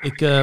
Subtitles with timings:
[0.00, 0.42] Ik, uh,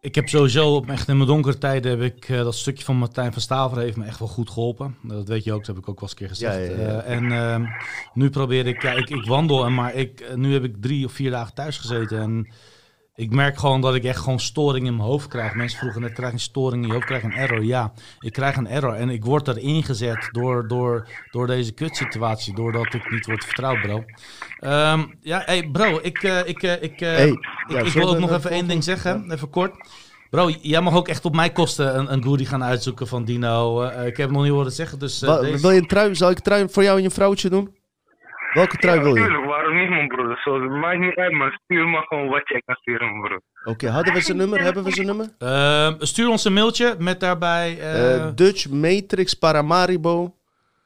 [0.00, 3.32] ik heb sowieso, echt in mijn donkere tijden, heb ik uh, dat stukje van Martijn
[3.32, 4.96] van Staver heeft me echt wel goed geholpen.
[5.02, 6.54] Dat weet je ook, dat heb ik ook wel eens een keer gezegd.
[6.54, 7.04] Ja, ja, ja.
[7.04, 7.64] Uh, en ehm,
[8.14, 11.12] nu probeer ik, ja, ik, ik wandel, en maar ik, nu heb ik drie of
[11.12, 12.18] vier dagen thuis gezeten.
[12.18, 12.48] En
[13.20, 15.54] ik merk gewoon dat ik echt gewoon storing in mijn hoofd krijg.
[15.54, 17.64] Mensen vroegen net, krijg je een storing in je hoofd, krijg een error?
[17.64, 22.54] Ja, ik krijg een error en ik word erin gezet door, door, door deze kutsituatie,
[22.54, 23.96] doordat ik niet word vertrouwd, bro.
[24.94, 28.08] Um, ja, hey bro, ik, uh, ik, uh, ik, uh, Hey, ik, ja, ik wil
[28.08, 29.74] ook nog even één ding zeggen, even kort.
[30.30, 33.82] Bro, jij mag ook echt op mijn kosten een, een goodie gaan uitzoeken van Dino.
[33.82, 35.22] Eh, ik heb hem nog niet horen zeggen, dus...
[35.22, 36.14] eh, deze- Wil je een trui?
[36.14, 37.74] Zal ik een trui voor jou en je vrouwtje doen?
[38.52, 39.22] Welke trui wil je?
[39.22, 40.40] Tuurlijk, waarom niet, man, broer?
[40.44, 41.50] Zo, het maakt niet uit, man.
[41.64, 43.40] Stuur maar gewoon wat jij kan sturen, man, broer.
[43.64, 44.60] Oké, hadden we zijn nummer?
[44.60, 45.26] Hebben we zijn nummer?
[45.38, 47.78] Ehm, stuur ons een mailtje met daarbij...
[47.80, 50.34] eh, Eh, Dutch Matrix Paramaribo.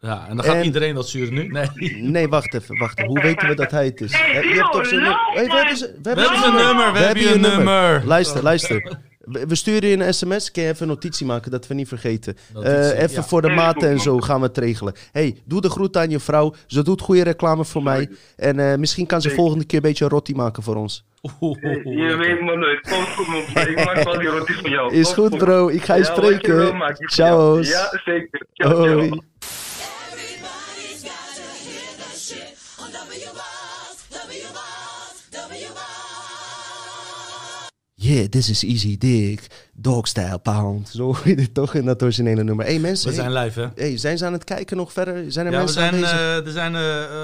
[0.00, 1.46] ja, en dan gaat en- iedereen dat sturen nu.
[1.48, 1.68] Nee.
[2.14, 3.10] Nee, wacht even, wacht even.
[3.10, 4.12] Hoe weten we dat hij het is?
[4.12, 5.20] Eh, je hebt toch zijn nummer?
[5.34, 8.02] Hey, we hebben zijn- we We hebben zijn zijn nummer, we hebben je nummer.
[8.06, 8.98] Luister, luister.
[9.26, 10.50] We sturen je een sms.
[10.50, 12.36] Kun je even een notitie maken, dat we niet vergeten.
[12.52, 13.22] Notitie, Eh, even ja.
[13.24, 14.94] voor de maten en zo gaan we het regelen.
[15.12, 16.54] hey, doe de groet aan je vrouw.
[16.66, 18.08] Ze doet goede reclame voor mij.
[18.36, 21.04] En eh, misschien kan ze volgende keer een beetje rotti maken voor ons.
[21.40, 22.80] Oeh, Je weet maar nooit.
[22.80, 23.62] Kom.
[23.68, 24.92] Ik maak wel die roties van jou.
[24.94, 25.68] Is goed, bro.
[25.68, 26.66] Ik ga je Ja, spreken.
[26.66, 27.60] voor Ciao.
[27.62, 28.46] Ja, zeker.
[28.52, 29.08] Ciao,
[38.04, 39.46] Yeah, this is Easy Dick.
[39.74, 40.88] Dogstyle Pound.
[40.88, 42.64] Zo heet het toch in dat originele nummer.
[42.66, 43.08] hey, mensen.
[43.08, 43.68] We zijn live, hè?
[43.74, 45.32] hey, zijn ze aan het kijken nog verder?
[45.32, 46.18] Zijn er Ja, we mensen zijn, aanwezig?
[46.18, 46.74] eh, er zijn,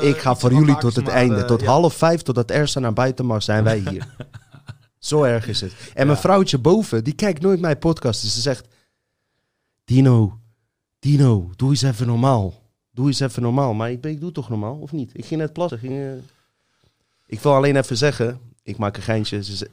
[0.03, 1.35] eh, Ik ga voor jullie tot het maar, einde.
[1.37, 1.67] eh, Tot ja.
[1.67, 4.07] half vijf, totdat Ersa naar buiten mag, zijn wij hier.
[4.99, 5.73] Zo erg is het.
[5.95, 8.23] En mijn vrouwtje boven, die kijkt nooit mijn podcast.
[8.23, 8.67] Dus ze zegt...
[9.85, 10.39] Dino,
[10.99, 12.55] Dino, doe eens even normaal.
[12.93, 13.75] Doe eens even normaal.
[13.75, 15.11] Maar ik, ben- ik doe toch normaal, of niet?
[15.13, 15.79] Ik ging net plassen.
[15.79, 16.23] Ging,
[17.27, 19.43] Ik wil alleen even zeggen, ik maak een geintje.
[19.45, 19.71] Ze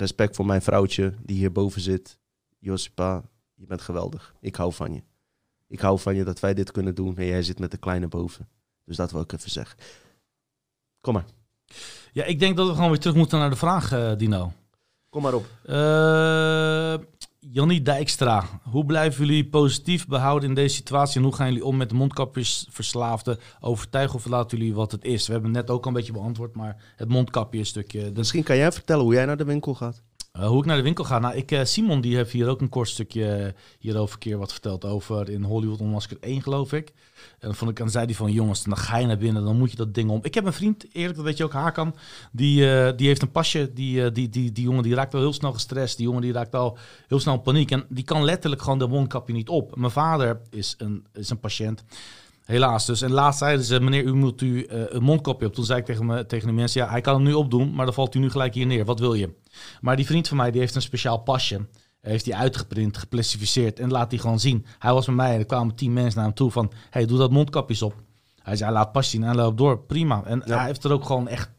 [0.00, 2.18] respect voor mijn vrouwtje die hierboven zit.
[2.58, 3.22] Josipa,
[3.54, 4.34] je bent geweldig.
[4.40, 5.02] Ik hou van je.
[5.66, 7.16] Ik hou van je dat wij dit kunnen doen.
[7.16, 8.48] En jij zit met de kleine boven.
[8.84, 9.78] Dus dat wil ik even zeggen.
[11.00, 11.24] Kom maar.
[12.12, 14.52] Ja, ik denk dat we gewoon weer terug moeten naar de vraag, eh, Dino.
[15.08, 15.46] Kom maar op.
[15.62, 17.17] Eh
[17.50, 21.76] Jannie Dijkstra, hoe blijven jullie positief behouden in deze situatie en hoe gaan jullie om
[21.76, 23.38] met de mondkapjesverslaafden?
[23.60, 25.26] Overtuigen of laten jullie wat het is?
[25.26, 28.12] We hebben het net ook al een beetje beantwoord, maar het mondkapje stukje.
[28.14, 30.02] Misschien kan jij vertellen hoe jij naar de winkel gaat.
[30.32, 31.18] Eh, hoe ik naar de winkel ga?
[31.18, 34.52] Nou, ik, eh, Simon die heeft hier ook een kort stukje eh, hierover keer wat
[34.52, 36.88] verteld over in Hollywood Onmaskerd 1 geloof ik.
[37.38, 39.58] En dan, vond ik, dan zei hij van jongens, dan ga je naar binnen, dan
[39.58, 40.20] moet je dat ding om.
[40.22, 41.94] Ik heb een vriend, eerlijk, dat weet je ook, Hakan,
[42.32, 42.54] die,
[42.94, 43.72] die heeft een pasje.
[43.72, 45.96] Die, die, die, die jongen die raakt al heel snel gestrest.
[45.96, 46.78] Die jongen die raakt al
[47.08, 47.70] heel snel paniek.
[47.70, 49.76] En die kan letterlijk gewoon de mondkapje niet op.
[49.76, 51.84] Mijn vader is een, is een patiënt.
[52.48, 53.02] Helaas dus.
[53.02, 55.54] En laatst zeiden ze, meneer, u moet u eh, een mondkapje op.
[55.54, 57.84] Toen zei ik tegen, me, tegen de mensen, ja, hij kan hem nu opdoen, maar
[57.84, 58.84] dan valt u nu gelijk hier neer.
[58.84, 59.34] Wat wil je?
[59.80, 61.66] Maar die vriend van mij, die heeft een speciaal pasje.
[62.00, 64.66] Heeft hij uitgeprint, geplastificeerd en laat die gewoon zien.
[64.78, 67.18] Hij was met mij en er kwamen tien mensen naar hem toe van, hey, doe
[67.18, 67.94] dat mondkapje eens op.
[68.42, 69.78] Hij zei, laat pas zien en hij loopt door.
[69.78, 70.22] Prima.
[70.24, 70.56] En Ja.
[70.56, 71.50] hij heeft er ook gewoon echt...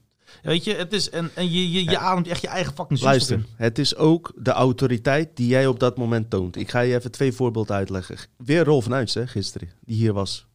[0.41, 1.09] Weet je, het is...
[1.09, 3.45] En, en je, je, je ademt echt je eigen fucking Luister, in.
[3.55, 6.55] het is ook de autoriteit die jij op dat moment toont.
[6.55, 8.17] Ik ga je even twee voorbeelden uitleggen.
[8.37, 10.47] Weer Rolf Nuits, hè, gisteren, die hier was.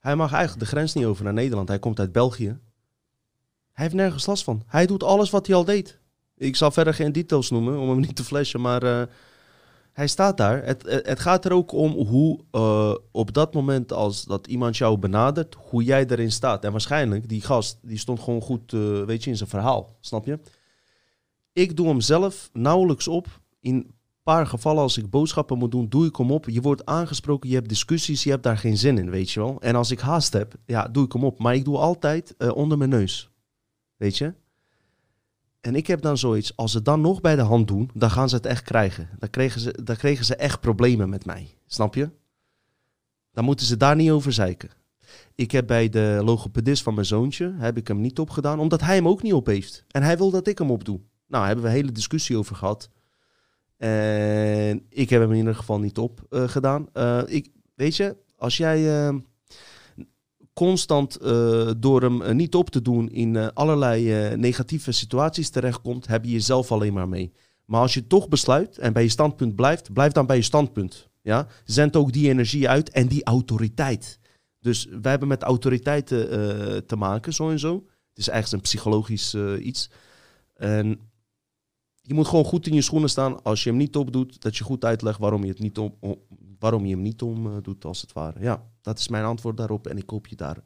[0.00, 1.68] Hij mag eigenlijk de grens niet over naar Nederland.
[1.68, 2.58] Hij komt uit België.
[3.72, 4.62] Hij heeft nergens last van.
[4.66, 5.98] Hij doet alles wat hij al deed.
[6.36, 9.02] Ik zal verder geen details noemen om hem niet te flashen, maar eh,
[9.92, 10.64] hij staat daar.
[10.64, 14.76] Het, het het gaat er ook om hoe eh, op dat moment als dat iemand
[14.76, 16.64] jou benadert, hoe jij erin staat.
[16.64, 19.96] En waarschijnlijk, die gast, die stond gewoon goed, eh, weet je, in zijn verhaal.
[20.00, 20.38] Snap je?
[21.52, 23.26] Ik doe hem zelf nauwelijks op.
[23.60, 23.94] In
[24.30, 26.48] paar gevallen, als ik boodschappen moet doen, doe ik hem op.
[26.48, 29.60] Je wordt aangesproken, je hebt discussies, je hebt daar geen zin in, weet je wel.
[29.60, 31.38] En als ik haast heb, ja, doe ik hem op.
[31.38, 33.30] Maar ik doe altijd eh, onder mijn neus.
[33.96, 34.34] Weet je?
[35.60, 38.28] En ik heb dan zoiets, als ze dan nog bij de hand doen, dan gaan
[38.28, 39.08] ze het echt krijgen.
[39.18, 41.54] Dan kregen ze, dan kregen ze echt problemen met mij.
[41.66, 42.10] Snap je?
[43.32, 44.70] Dan moeten ze daar niet over zeiken.
[45.34, 48.94] Ik heb bij de logopedist van mijn zoontje, heb ik hem niet opgedaan, omdat hij
[48.94, 49.84] hem ook niet op heeft.
[49.88, 50.96] En hij wil dat ik hem opdoe.
[50.96, 52.90] Nou, daar hebben we een hele discussie over gehad.
[53.80, 56.88] En ik heb hem in ieder geval niet op eh, gedaan.
[56.92, 59.14] Eh, ik, weet je, als jij eh,
[60.52, 66.30] constant eh, door hem niet op te doen in allerlei negatieve situaties terechtkomt, heb je
[66.30, 67.32] jezelf alleen maar mee.
[67.64, 71.08] Maar als je toch besluit en bij je standpunt blijft, blijf dan bij je standpunt.
[71.22, 71.46] Ja?
[71.64, 74.18] Zend ook die energie uit en die autoriteit.
[74.58, 77.74] Dus wij hebben met autoriteiten te maken, zo en zo.
[78.08, 79.90] Het is eigenlijk een psychologisch iets.
[80.54, 81.09] En
[82.02, 83.42] je moet gewoon goed in je schoenen staan.
[83.42, 86.18] Als je hem niet opdoet, dat je goed uitlegt waarom je, het niet om, om-
[86.58, 88.40] waarom je hem niet om eh, doet, als het ware.
[88.40, 89.86] Ja, dat is mijn antwoord daarop.
[89.86, 90.56] En ik hoop je daar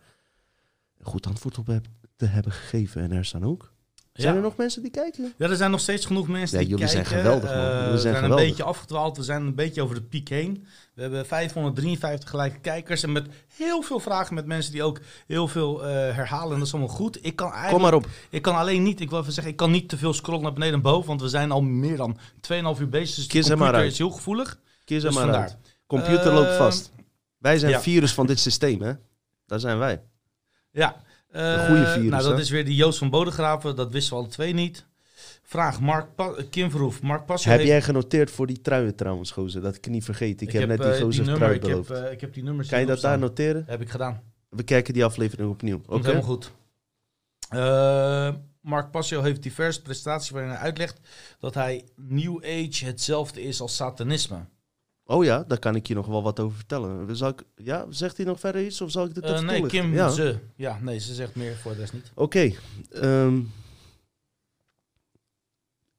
[0.99, 1.87] een goed antwoord op heb,
[2.17, 3.03] te hebben gegeven.
[3.03, 3.74] En er staan ook.
[4.15, 4.39] Zijn Ja.
[4.41, 5.33] er nog mensen die kijken?
[5.39, 7.59] Ja, er zijn nog steeds genoeg mensen Ja, die jullie zijn geweldig, man.
[7.59, 8.41] Eh, Jullie we zijn zijn geweldig.
[8.41, 9.17] een beetje afgedwaald.
[9.17, 10.67] We zijn een beetje over de piek heen.
[10.95, 13.03] We hebben 553 gelijke kijkers.
[13.03, 13.27] En met
[13.57, 16.53] heel veel vragen met mensen die ook heel veel eh, herhalen.
[16.53, 17.19] En dat is allemaal goed.
[17.27, 18.07] Ik kan eigenlijk, Kom maar op.
[18.31, 20.53] Ik kan alleen niet, ik wil even zeggen, ik kan niet te veel scrollen naar
[20.53, 21.09] beneden en boven.
[21.09, 23.15] Want we zijn al meer dan 2,5 uur bezig.
[23.17, 23.93] Dus de Kies er maar computer uit.
[23.93, 24.59] is heel gevoelig.
[24.85, 25.41] Kies Dus maar vandaar.
[25.43, 25.57] uit.
[25.87, 26.93] Computer Eh, loopt vast.
[27.39, 27.81] Wij zijn ja.
[27.81, 28.93] virus van dit systeem, hè?
[29.47, 30.03] Daar zijn wij.
[30.71, 31.03] Ja.
[31.35, 32.41] Een goede virus, Nou, dat hè?
[32.41, 33.77] is weer die Joost van Bodegraven.
[33.77, 34.85] Dat wisten we alle twee niet.
[35.43, 37.03] Vraag Mark pa Kim Verhoef.
[37.03, 39.61] Mark Passio Heb heeft- jij genoteerd voor die truien trouwens, gozer?
[39.63, 40.41] Dat ik niet vergeet.
[40.41, 41.91] Ik, heb net die eh, gozer nummer, trui ik heb, beloofd.
[41.91, 43.65] eh, ik heb die nummers kan je dat daar noteren?
[43.67, 44.23] Heb ik gedaan.
[44.49, 45.77] We kijken die aflevering opnieuw.
[45.77, 45.87] Oké?
[45.89, 46.53] Komt helemaal goed.
[47.49, 51.01] Eh, Mark Passio heeft diverse prestaties waarin hij uitlegt
[51.41, 54.37] dat hij New Age hetzelfde is als satanisme.
[55.07, 57.17] Oh ja, daar kan ik je nog wel wat over vertellen.
[57.17, 59.67] Zal ik, ja, zegt hij nog verder iets of zal ik dit Eh, even nee?
[59.67, 60.09] Kim ja.
[60.09, 60.39] ze.
[60.57, 62.11] Ja, nee, ze zegt meer voor de rest niet.
[62.15, 62.51] Oké.
[62.91, 63.41] ehm,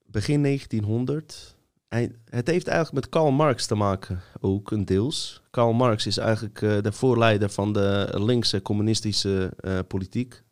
[0.05, 1.55] begin 1900.
[1.87, 5.41] Eind- Het heeft eigenlijk met Karl Marx te maken, ook een deels.
[5.51, 10.43] Karl Marx is eigenlijk eh, de voorleider van de linkse communistische eh, politiek.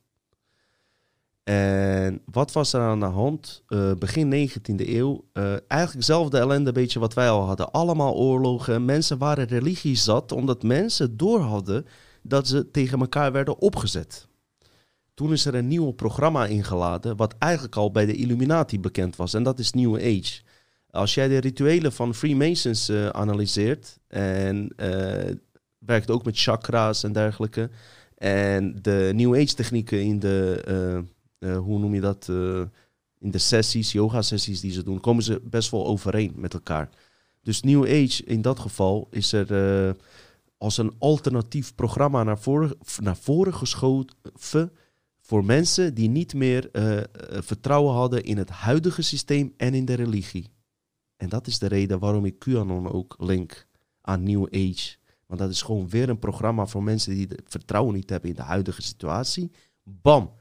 [1.44, 3.64] En wat was er aan de hand?
[3.68, 5.26] Eh, begin 19e eeuw.
[5.34, 7.72] eh, eigenlijk hetzelfde ellende, beetje wat wij al hadden.
[7.72, 8.86] Allemaal oorlogen.
[8.86, 11.86] Mensen waren religie zat, omdat mensen door hadden
[12.22, 14.28] dat ze tegen elkaar werden opgezet.
[15.14, 19.34] Toen is er een nieuw programma ingeladen, wat eigenlijk al bij de Illuminati bekend was.
[19.34, 20.42] En dat is New Age.
[20.90, 24.76] Als jij de rituelen van Freemasons eh, analyseert, en
[25.78, 27.70] werkt ook met chakra's en dergelijke,
[28.18, 30.62] en de New Age technieken in de,
[31.44, 32.62] eh, hoe noem je dat, eh,
[33.20, 36.90] in de sessies, yoga sessies die ze doen, komen ze best wel overeen met elkaar.
[37.42, 39.52] Dus New Age in dat geval is er
[39.88, 39.94] eh,
[40.58, 44.72] als een alternatief programma naar voren, naar voren geschoven
[45.20, 46.70] voor mensen die niet meer
[47.30, 50.52] vertrouwen hadden in het huidige systeem en in de religie.
[51.18, 53.68] En dat is de reden waarom ik QAnon ook link
[54.02, 54.96] aan New Age.
[55.26, 58.42] Want dat is gewoon weer een programma voor mensen die vertrouwen niet hebben in de
[58.42, 59.52] huidige situatie.
[59.84, 60.32] Bam!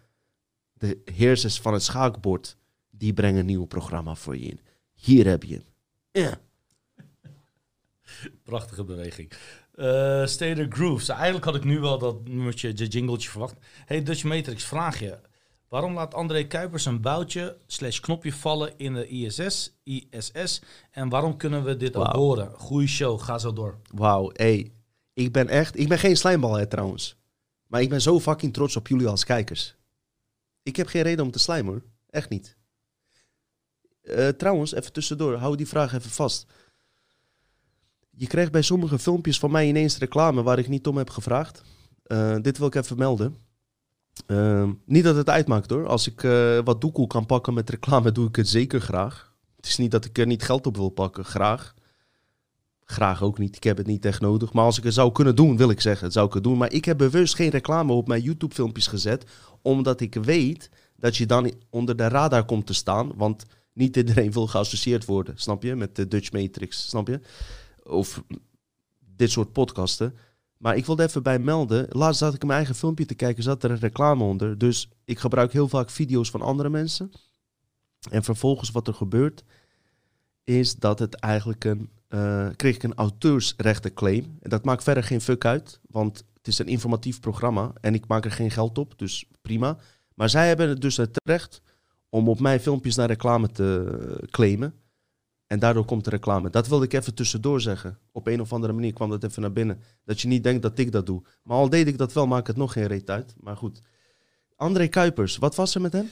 [0.83, 2.57] De heersers van het schaakbord,
[2.91, 4.61] die brengen een nieuw programma voor je in.
[4.93, 5.65] Hier heb je hem.
[6.11, 6.41] Ja.
[8.43, 9.33] Prachtige beweging.
[10.29, 11.09] Stader Grooves.
[11.09, 13.57] Eigenlijk had ik nu wel dat nummertje, de jingletje verwacht.
[13.85, 15.19] Hey Dutch Matrix, vraag je.
[15.69, 20.63] Waarom laat André Kuipers een boutje slash knopje vallen in de ISS, ISS?
[20.91, 22.21] En waarom kunnen we dit ook Wauw.
[22.21, 22.53] horen?
[22.55, 23.79] Goeie show, ga zo door.
[23.95, 24.73] Wauw, hey.
[25.13, 25.79] Ik ben echt...
[25.79, 27.17] Ik ben geen slijmbal, hè, trouwens.
[27.67, 29.77] Maar ik ben zo fucking trots op jullie als kijkers.
[30.63, 31.83] Ik heb geen reden om te slijmen, hoor.
[32.11, 32.57] Echt niet.
[34.03, 35.37] Eh, trouwens, even tussendoor.
[35.37, 36.47] Hou die vraag even vast.
[38.11, 41.63] Je krijgt bij sommige filmpjes van mij ineens reclame waar ik niet om heb gevraagd.
[42.03, 43.37] Eh, dit wil ik even melden.
[44.27, 45.87] Ehm, niet dat het uitmaakt hoor.
[45.87, 49.35] Als ik eh, wat doekoe kan pakken met reclame, doe ik het zeker graag.
[49.57, 51.25] Het is niet dat ik er niet geld op wil pakken.
[51.25, 51.75] Graag.
[52.85, 53.57] Graag ook niet.
[53.57, 54.53] Ik heb het niet echt nodig.
[54.53, 56.59] Maar als ik het zou kunnen doen, wil ik zeggen, zou ik het doen.
[56.59, 59.25] Maar ik heb bewust geen reclame op mijn YouTube-filmpjes gezet.
[59.63, 63.13] Omdat ik weet dat je dan onder de radar komt te staan.
[63.17, 65.75] Want niet iedereen wil geassocieerd worden, snap je?
[65.77, 67.21] Met de Dutch Matrix, snap je?
[67.83, 68.23] Of
[69.17, 70.17] dit soort podcasten.
[70.57, 71.87] Maar ik wilde even bij melden.
[71.89, 74.59] Laatst zat ik mijn eigen filmpje te kijken, zat er een reclame onder.
[74.59, 77.11] Dus ik gebruik heel vaak video's van andere mensen.
[78.11, 79.45] En vervolgens wat er gebeurt,
[80.45, 81.91] is dat het eigenlijk een...
[82.13, 84.39] eh, kreeg ik een auteursrechtenclaim.
[84.41, 88.07] En dat maakt verder geen fuck uit, want het is een informatief programma en ik
[88.07, 89.79] maak er geen geld op, dus prima.
[90.15, 91.63] Maar zij hebben het dus het recht
[92.09, 94.75] om op mijn filmpjes naar reclame te claimen.
[95.47, 96.51] En daardoor komt de reclame.
[96.51, 97.99] Dat wilde ik even tussendoor zeggen.
[98.11, 99.81] Op een of andere manier kwam dat even naar binnen.
[100.05, 101.23] Dat je niet denkt dat ik dat doe.
[101.43, 103.35] Maar al deed ik dat wel, maakt het nog geen reet uit.
[103.41, 103.83] Maar goed.
[104.57, 106.09] André Kuipers, wat was er met hem?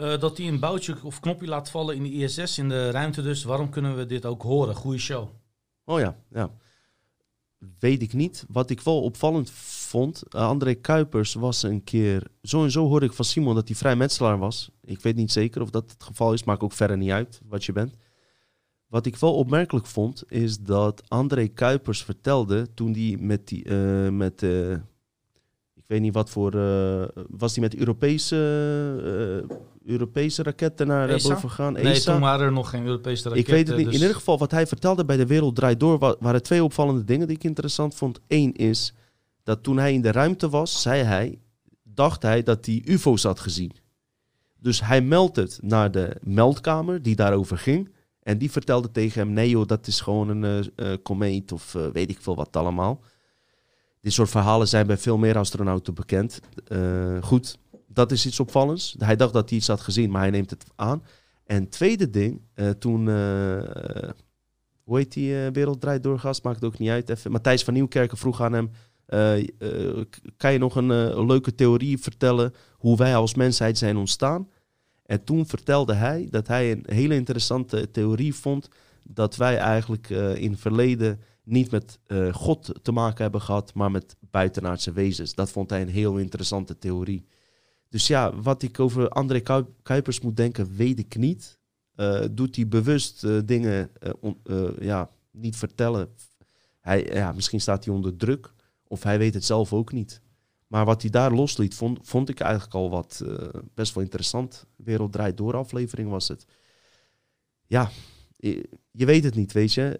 [0.00, 3.22] Eh, dat hij een boutje of knopje laat vallen in de ISS, in de ruimte
[3.22, 3.44] dus.
[3.44, 4.74] Waarom kunnen we dit ook horen?
[4.74, 5.28] Goeie show.
[5.84, 6.50] Oh ja, ja.
[7.78, 8.44] Weet ik niet.
[8.48, 12.26] Wat ik wel opvallend vond, eh, André Kuipers was een keer...
[12.42, 14.70] Zo en zo hoorde ik van Simon dat hij vrijmetselaar was.
[14.84, 17.64] Ik weet niet zeker of dat het geval is, maakt ook verder niet uit wat
[17.64, 17.94] je bent.
[18.86, 23.64] Wat ik wel opmerkelijk vond, is dat André Kuipers vertelde toen hij met die...
[23.64, 24.42] eh, met,
[25.74, 26.50] ik weet niet wat voor...
[27.28, 28.36] was hij met Europese,
[29.84, 31.28] Europese raketten naar eh, ESA?
[31.28, 31.72] boven gegaan?
[31.72, 32.12] Nee, ESA?
[32.12, 33.40] toen waren er nog geen Europese raketten.
[33.40, 33.86] Ik weet het niet.
[33.86, 36.64] dus- In ieder geval, wat hij vertelde bij De Wereld Draait Door, wa- waren twee
[36.64, 38.20] opvallende dingen die ik interessant vond.
[38.28, 38.94] Eén is
[39.42, 41.38] dat toen hij in de ruimte was, zei hij,
[41.82, 43.72] dacht hij dat hij UFO's had gezien.
[44.58, 47.90] Dus hij meldt het naar de meldkamer die daarover ging.
[48.22, 50.44] En die vertelde tegen hem, nee joh, dat is gewoon een
[50.76, 53.00] eh, eh, komeet of weet ik veel wat allemaal.
[54.00, 56.40] Dit soort verhalen zijn bij veel meer astronauten bekend.
[56.66, 57.58] Eh, goed,
[57.92, 58.94] dat is iets opvallends.
[58.98, 61.02] Hij dacht dat hij iets had gezien, maar hij neemt het aan.
[61.44, 64.10] En tweede ding, eh, toen, eh,
[64.84, 67.28] hoe heet die eh, Wereld Draait Door gast, maakt het ook niet uit.
[67.28, 68.70] Matthijs van Nieuwkerken vroeg aan hem,
[70.36, 74.48] kan je nog een, leuke theorie vertellen hoe wij als mensheid zijn ontstaan?
[75.06, 78.68] En toen vertelde hij dat hij een hele interessante theorie vond
[79.02, 81.98] dat wij eigenlijk in het verleden niet met
[82.32, 85.34] God te maken hebben gehad, maar met buitenaardse wezens.
[85.34, 87.26] Dat vond hij een heel interessante theorie.
[87.90, 91.58] Dus ja, wat ik over André Kuip- Kuipers moet denken, weet ik niet.
[91.94, 94.40] Eh, doet hij bewust eh, dingen eh, on-
[94.80, 96.08] ja, niet vertellen?
[96.80, 98.52] Hij, ja, misschien staat hij onder druk,
[98.86, 100.20] of hij weet het zelf ook niet.
[100.66, 103.24] Maar wat hij daar losliet, vond, vond ik eigenlijk al wat
[103.74, 104.66] best wel interessant.
[104.76, 106.46] Wereld draait door aflevering was het.
[107.66, 107.90] Ja,
[108.36, 109.98] je, je weet het niet, weet je.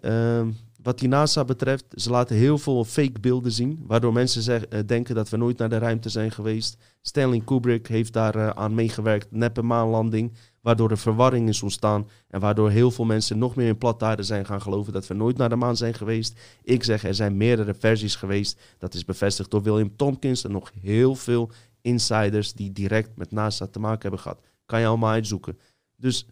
[0.83, 5.15] Wat die NASA betreft, ze laten heel veel fake beelden zien, waardoor mensen eh, denken
[5.15, 6.77] dat we nooit naar de ruimte zijn geweest.
[7.01, 12.39] Stanley Kubrick heeft daar eh, aan meegewerkt, neppe maanlanding, waardoor er verwarring is ontstaan en
[12.39, 15.49] waardoor heel veel mensen nog meer in plataarde zijn gaan geloven dat we nooit naar
[15.49, 16.39] de maan zijn geweest.
[16.63, 18.59] Ik zeg, er zijn meerdere versies geweest.
[18.77, 23.67] Dat is bevestigd door William Tompkins en nog heel veel insiders die direct met NASA
[23.67, 24.41] te maken hebben gehad.
[24.65, 25.57] Kan je allemaal uitzoeken.
[25.95, 26.27] Dus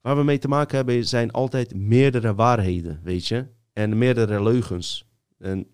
[0.00, 3.46] waar we mee te maken hebben zijn altijd meerdere waarheden, weet je.
[3.72, 5.08] En meerdere leugens.
[5.38, 5.66] En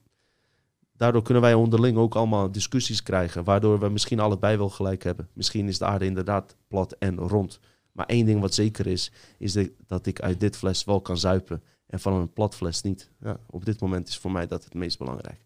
[0.93, 5.29] daardoor kunnen wij onderling ook allemaal discussies krijgen, waardoor we misschien allebei wel gelijk hebben.
[5.33, 7.61] Misschien is de aarde inderdaad plat en rond.
[7.93, 11.63] Maar één ding wat zeker is, is dat ik uit dit fles wel kan zuipen
[11.87, 13.11] en van een plat fles niet.
[13.21, 15.46] Ja, op dit moment is voor mij dat het meest belangrijk.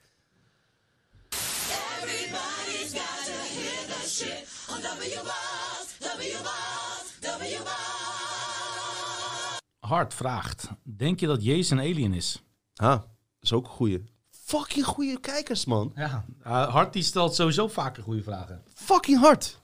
[9.90, 12.42] Hart vraagt, denk je dat Jezus een alien is?
[12.74, 13.08] Ah, dat
[13.40, 14.04] is ook een goeie.
[14.30, 15.92] Fucking goede kijkers, man.
[15.94, 16.24] Ja.
[16.42, 18.62] Hart die stelt sowieso vaker goede vragen.
[18.74, 19.62] Fucking hard.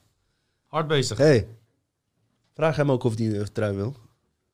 [0.65, 1.17] Hard bezig.
[1.17, 1.47] Hey.
[2.53, 3.95] Vraag hem ook of hij een trui wil.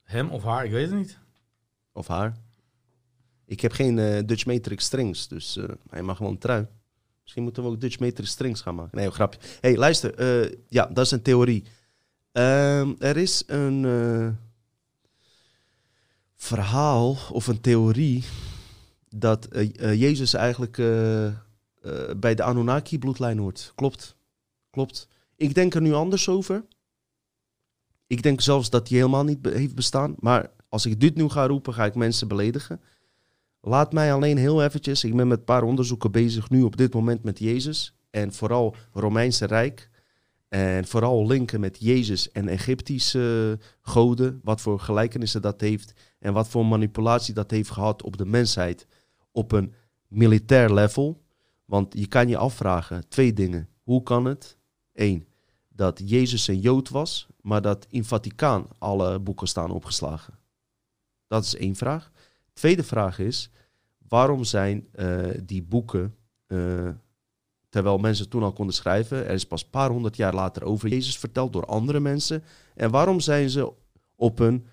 [0.04, 1.20] Hem of haar, ik weet het niet.
[1.92, 2.38] Of haar.
[3.46, 6.68] Ik heb geen eh, Dutch Matrix strings, dus eh, hij mag gewoon een trui.
[7.22, 8.98] Misschien moeten we ook Dutch Matrix strings gaan maken.
[8.98, 9.40] Nee, een grapje.
[9.62, 10.14] hey, luister.
[10.16, 11.64] eh, ja, dat is een theorie.
[12.32, 14.52] Ehm, er is een eh,
[16.44, 18.24] verhaal of een theorie
[19.10, 21.32] dat eh, eh, Jezus eigenlijk eh,
[22.18, 23.72] bij de Anunnaki-bloedlijn hoort.
[23.76, 24.16] Klopt.
[24.70, 25.08] Klopt.
[25.36, 26.66] Ik denk er nu anders over.
[28.08, 30.16] Ik denk zelfs dat hij helemaal niet heeft bestaan.
[30.20, 32.82] Maar als ik dit nu ga roepen, ga ik mensen beledigen.
[33.62, 36.94] Laat mij alleen heel eventjes, ik ben met een paar onderzoeken bezig nu op dit
[36.94, 37.96] moment met Jezus.
[38.10, 39.90] En vooral Romeinse Rijk.
[40.54, 44.40] En vooral linken met Jezus en Egyptische goden.
[44.44, 45.94] Wat voor gelijkenissen dat heeft.
[46.20, 48.88] En wat voor manipulatie dat heeft gehad op de mensheid.
[49.32, 49.74] Op een
[50.08, 51.22] militair level.
[51.66, 53.70] Want je kan je afvragen, twee dingen.
[53.84, 54.58] Hoe kan het?
[54.94, 55.28] Eén,
[55.70, 60.40] dat Jezus een Jood was, maar dat in Vaticaan alle boeken staan opgeslagen.
[61.28, 62.12] Dat is één vraag.
[62.54, 63.50] Tweede vraag is,
[64.08, 66.16] waarom zijn eh, die boeken,
[66.48, 66.90] eh,
[67.74, 70.90] terwijl mensen toen al konden schrijven, er is pas een paar honderd jaar later over
[70.90, 72.44] Jezus verteld door andere mensen,
[72.76, 73.74] en waarom zijn ze
[74.16, 74.66] op een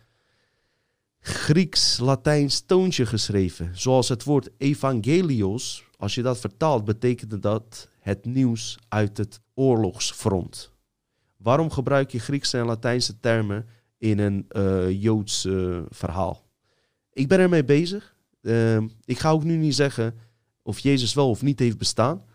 [1.21, 3.71] Grieks-Latijns toontje geschreven?
[3.73, 10.73] Zoals het woord evangelios, als je dat vertaalt, betekende dat het nieuws uit het oorlogsfront.
[11.37, 13.66] Waarom gebruik je Griekse en Latijnse termen
[13.99, 16.45] in een eh, Joods eh, verhaal?
[17.12, 18.14] Ik ben ermee bezig.
[18.42, 20.14] Ehm, ik ga ook nu niet zeggen
[20.62, 22.28] of Jezus wel of niet heeft bestaan.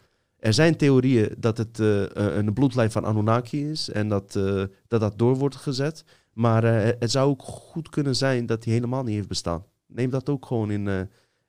[0.45, 4.99] Er zijn theorieën dat het eh, een bloedlijn van Anunnaki is en dat, eh, dat
[4.99, 6.03] dat door wordt gezet.
[6.33, 9.65] Maar eh, het zou ook goed kunnen zijn dat hij helemaal niet heeft bestaan.
[9.87, 10.99] Neem dat ook gewoon in, eh,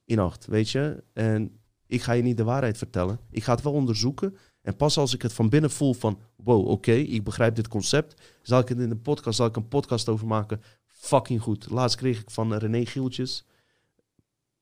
[0.04, 1.04] in acht, weet je.
[1.12, 3.18] En ik ga je niet de waarheid vertellen.
[3.30, 4.36] Ik ga het wel onderzoeken.
[4.62, 6.20] En pas als ik het van binnen voel van...
[6.36, 8.22] wow, oké, ik begrijp dit concept...
[8.42, 10.60] zal ik het in de podcast, zal ik een podcast over maken.
[10.86, 11.70] Fucking goed.
[11.70, 13.44] Laatst kreeg ik van René Gieltjes...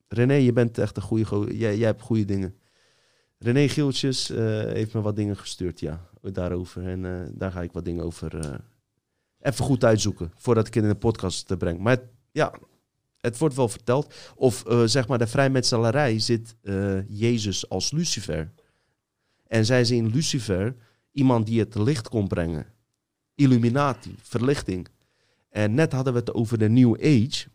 [0.09, 1.25] René, je bent echt een goede...
[1.25, 2.55] go- Jij, jij hebt goede dingen.
[3.45, 6.87] René Gieltjes eh, heeft me wat dingen gestuurd, ja, daarover.
[6.89, 8.55] En eh, daar ga ik wat dingen over eh,
[9.41, 10.33] even goed uitzoeken...
[10.37, 11.79] voordat ik het in de podcast breng.
[11.81, 12.55] Maar het- ja,
[13.21, 14.15] het wordt wel verteld.
[14.35, 16.57] Of zeg maar, de vrijmetselarij zit
[17.09, 18.53] Jezus als Lucifer.
[19.47, 20.75] En zij zien Lucifer
[21.13, 22.67] iemand die het licht kon brengen.
[23.35, 24.89] Illuminati, verlichting.
[25.51, 27.47] En net hadden we het over de New Age.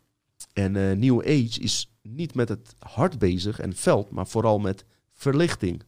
[0.53, 4.85] En eh New Age is niet met het hart bezig en veld, maar vooral met
[5.19, 5.83] verlichting.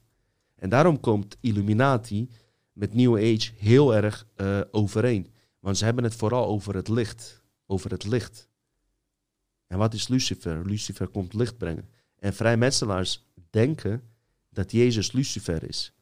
[0.55, 2.29] En daarom komt Illuminati
[2.73, 5.27] met New Age heel erg eh, overeen.
[5.59, 7.43] Want ze hebben het vooral over het licht.
[7.65, 8.49] Over het licht.
[9.67, 10.65] En wat is Lucifer?
[10.65, 11.89] Lucifer komt licht brengen.
[12.15, 14.01] En vrijmetselaars denken
[14.49, 15.93] dat Jezus Lucifer is.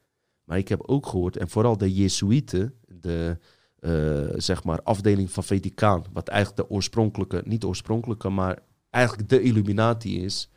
[0.44, 3.38] Maar ik heb ook gehoord, en vooral de Jesuiten, de
[3.80, 8.60] eh, zeg maar afdeling van Vaticaan, wat eigenlijk de oorspronkelijke, niet oorspronkelijke, maar
[8.90, 10.50] eigenlijk de Illuminati is,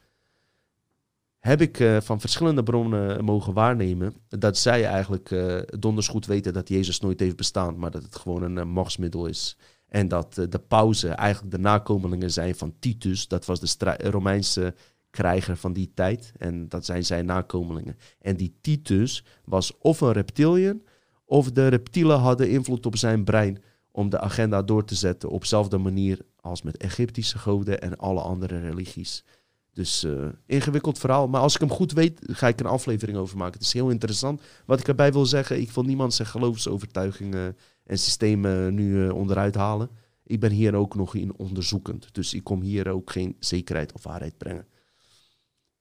[1.43, 6.53] heb ik eh, van verschillende bronnen mogen waarnemen dat zij eigenlijk eh, donders goed weten
[6.53, 9.57] dat Jezus nooit heeft bestaan, maar dat het gewoon een eh, machtsmiddel is.
[9.93, 14.75] En dat eh, de pauzen eigenlijk de nakomelingen zijn van Titus, dat was de Romeinse
[15.11, 16.33] krijger van die tijd.
[16.39, 17.97] En dat zijn zijn nakomelingen.
[18.21, 20.83] En die Titus was of een reptilian,
[21.25, 25.41] of de reptielen hadden invloed op zijn brein om de agenda door te zetten op
[25.41, 29.25] dezelfde manier als met Egyptische goden en alle andere religies.
[29.73, 31.29] Dus eh, ingewikkeld verhaal.
[31.29, 33.52] Maar als ik hem goed weet, ga ik een aflevering over maken.
[33.52, 34.43] Het is heel interessant.
[34.64, 39.55] Wat ik erbij wil zeggen, ik wil niemand zijn geloofsovertuigingen en systemen nu eh, onderuit
[39.55, 39.91] halen.
[40.25, 42.14] Ik ben hier ook nog in onderzoekend.
[42.14, 44.67] Dus ik kom hier ook geen zekerheid of waarheid brengen.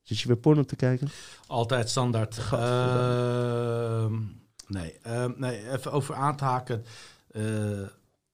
[0.02, 1.08] Zit je weer porno te kijken?
[1.48, 2.38] Altijd standaard.
[2.52, 4.14] Ehm,
[4.68, 6.84] nee, ehm, nee, even over aan te haken.
[7.28, 7.42] Eh,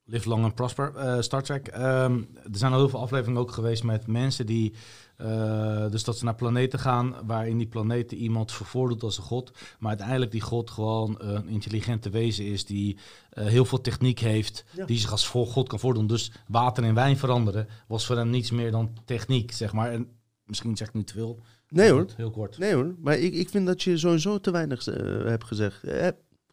[0.03, 1.67] Live Long and Prosper, Star Trek.
[1.67, 4.73] Ehm, er zijn al heel veel afleveringen ook geweest met mensen die...
[5.17, 9.51] eh, dus dat ze naar planeten gaan waarin die planeten iemand vervoordoet als een god.
[9.79, 12.97] Maar uiteindelijk die god gewoon een intelligente wezen is die
[13.29, 14.65] eh, heel veel techniek heeft.
[14.75, 14.85] Ja.
[14.85, 16.07] Die zich als voor god kan voordoen.
[16.07, 19.91] Dus water in wijn veranderen was voor hem niets meer dan techniek, zeg maar.
[19.91, 20.07] En
[20.45, 21.39] misschien zeg ik nu te veel.
[21.69, 22.05] Nee hoor.
[22.15, 22.57] Heel kort.
[22.57, 22.95] Nee hoor.
[22.99, 25.83] Maar ik, ik vind dat je sowieso te weinig eh, hebt gezegd.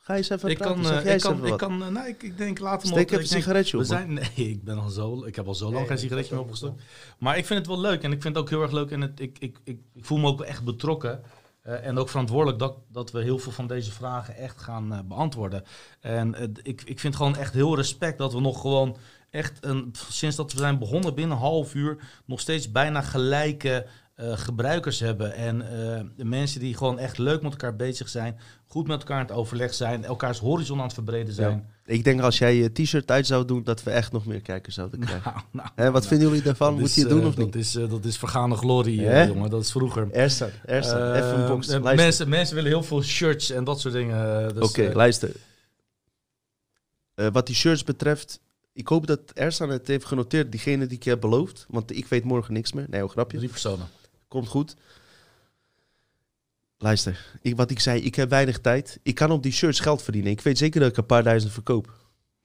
[0.05, 0.75] Ga eens even Ik praten.
[0.75, 2.59] kan, zeg eh, jij ik eens kan, even ik kan, eh, nou, ik, ik denk,
[2.59, 3.11] laat hem Steek op.
[3.11, 3.85] even Ik een sigaretje op.
[3.85, 6.43] zijn, nee, ik ben al zo, ik heb al zo lang Nee, geen sigaretje meer
[6.43, 6.81] opgestoken.
[7.19, 9.01] Maar ik vind het wel leuk en ik vind het ook heel erg leuk en
[9.01, 11.23] het, ik, ik, ik, ik voel me ook echt betrokken.
[11.63, 15.63] eh, en ook verantwoordelijk dat, dat we heel veel van deze vragen echt gaan beantwoorden.
[16.01, 18.97] En ik, ik vind gewoon echt heel respect dat we nog gewoon
[19.31, 23.87] echt, een, sinds dat we zijn begonnen binnen een half uur, nog steeds bijna gelijke
[24.15, 25.35] eh, gebruikers hebben.
[25.35, 29.19] En eh, de mensen die gewoon echt leuk met elkaar bezig zijn, goed met elkaar
[29.19, 31.69] aan het overleg zijn, elkaars horizon aan het verbreden zijn.
[31.87, 34.75] Ik denk als jij je t-shirt uit zou doen, dat we echt nog meer kijkers
[34.75, 35.33] zouden krijgen.
[35.33, 36.75] Nou, nou, Hè, wat nou, vinden jullie daarvan?
[36.75, 37.53] Moet is, je het doen eh, of niet?
[37.53, 39.51] Dat is, dat is vergane glorie, eh, jongen.
[39.51, 40.11] Dat is vroeger.
[40.13, 41.69] Ersan, Ersan, even een box.
[41.69, 42.05] eh, Luister.
[42.05, 44.55] mensen, mensen willen heel veel shirts en dat soort dingen.
[44.55, 45.31] dus, Oké, eh, luister.
[47.33, 48.41] Wat die shirts betreft,
[48.73, 51.67] ik hoop dat Ersan het heeft genoteerd, diegene die ik je heb beloofd.
[51.69, 52.87] Want ik weet morgen niks meer.
[52.89, 53.37] Nee, een grapje.
[53.37, 53.87] drie personen.
[54.35, 54.77] Komt goed.
[56.79, 58.99] Luister, ik, wat ik zei, ik heb weinig tijd.
[59.03, 60.31] Ik kan op die shirts geld verdienen.
[60.31, 61.93] Ik weet zeker dat ik een paar duizend verkoop.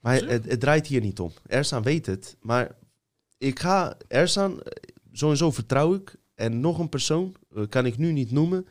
[0.00, 1.32] Maar het, het draait hier niet om.
[1.46, 2.36] Ersan weet het.
[2.40, 2.76] Maar
[3.38, 4.70] ik ga, Ersan, eh,
[5.12, 6.14] sowieso vertrouw ik.
[6.34, 8.66] En nog een persoon, eh, kan ik nu niet noemen,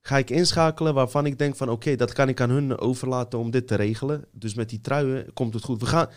[0.00, 3.50] ga ik inschakelen waarvan ik denk van oké, dat kan ik aan hun overlaten om
[3.50, 4.24] dit te regelen.
[4.32, 5.80] Dus met die truien komt het goed.
[5.80, 6.08] We gaan,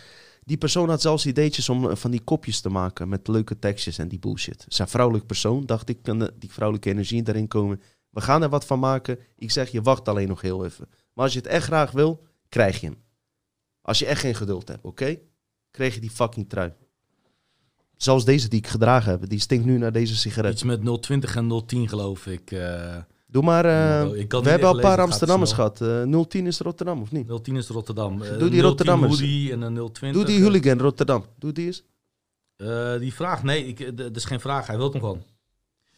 [0.45, 3.97] die persoon had zelfs ideetjes om eh, van die kopjes te maken met leuke tekstjes
[3.97, 4.65] en die bullshit.
[4.79, 7.81] Een vrouwelijk persoon, dacht ik, kan de- die vrouwelijke energie erin komen.
[8.09, 9.19] We gaan er wat van maken.
[9.35, 10.87] Ik zeg je, wacht alleen nog heel even.
[11.13, 12.97] Maar als je het echt graag wil, krijg je hem.
[13.81, 15.17] Als je echt geen geduld hebt, oké?
[15.71, 16.73] Krijg je die fucking trui.
[17.97, 20.53] Zelfs deze die ik gedragen heb, die stinkt nu naar deze sigaret.
[20.53, 22.51] Iets met 020 en 010 geloof ik.
[22.51, 22.97] eh
[23.33, 25.81] Doe maar, eh, Ik kan we hebben al een paar Amsterdammers gehad.
[25.81, 27.27] Eh 010 is Rotterdam, of niet?
[27.43, 28.21] 010 is Rotterdam.
[28.21, 29.21] Eh, Doe die 010 Rotterdammers.
[29.21, 30.11] en een 020.
[30.11, 31.25] Doe die eh, hooligan Rotterdam.
[31.39, 31.83] Doe die eens.
[32.55, 34.67] eh, die vraag, nee, ik, eh, dat is geen vraag.
[34.67, 35.23] Hij wil hem gewoon.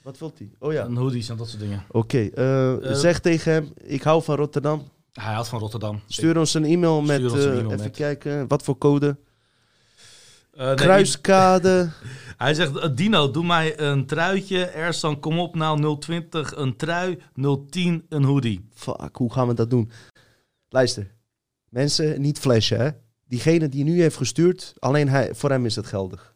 [0.02, 0.50] Wat wilt hij?
[0.60, 0.86] Oh ja.
[0.86, 1.84] Een hoodies en dat soort dingen.
[1.91, 4.84] Oké, eh, Eh, zeg tegen hem, ik hou van Rotterdam.
[5.13, 6.00] Hij houdt van Rotterdam.
[6.08, 9.17] Stuur ons een e-mail met, eh, even met- kijken, wat voor code?
[10.56, 11.89] Eh, nee, Kruiskade.
[12.38, 14.65] Hij zegt, eh, Dino, doe mij een truitje.
[14.65, 17.20] Ersan, kom op nou, 020 een trui,
[17.70, 18.70] 010 een hoodie.
[18.74, 19.91] Fuck, hoe gaan we dat doen?
[20.70, 21.15] Luister,
[21.70, 22.89] mensen, niet flashen hè.
[23.28, 26.35] Diegene die nu heeft gestuurd, alleen hij, voor hem is het geldig.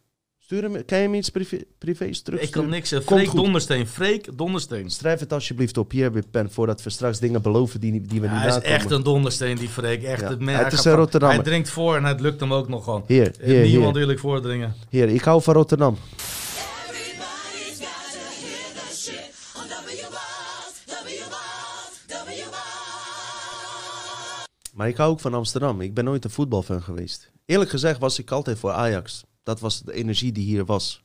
[0.50, 2.42] Stuur hem, kan je hem iets privé, privés terug?
[2.42, 2.92] Ik kan niks.
[2.92, 3.32] eh, Freek.
[3.32, 3.88] Dondersteen.
[3.88, 4.90] Freek Dondersteen.
[4.90, 5.92] Schrijf het alsjeblieft op.
[5.92, 8.54] Hier heb je pen voordat we straks dingen beloven die, die we niet hij is
[8.54, 8.76] nakomen.
[8.76, 10.04] echt een dondersteen, die Freek.
[10.04, 10.28] Echt, Ja.
[10.30, 11.22] het, Het hij is gaat.
[11.22, 13.04] Hij drinkt voor en het lukt hem ook nog gewoon.
[13.08, 14.76] Hier, hier, Niemand wil ik voordringen.
[14.90, 15.10] hier.
[15.10, 15.98] Ik hou van Rotterdam.
[24.74, 25.82] Maar ik hou ook van Amsterdam.
[25.82, 27.32] Ik ben nooit een voetbalfan geweest.
[27.46, 29.24] Eerlijk gezegd was ik altijd voor Ajax.
[29.50, 31.04] Dat was de energie die hier was.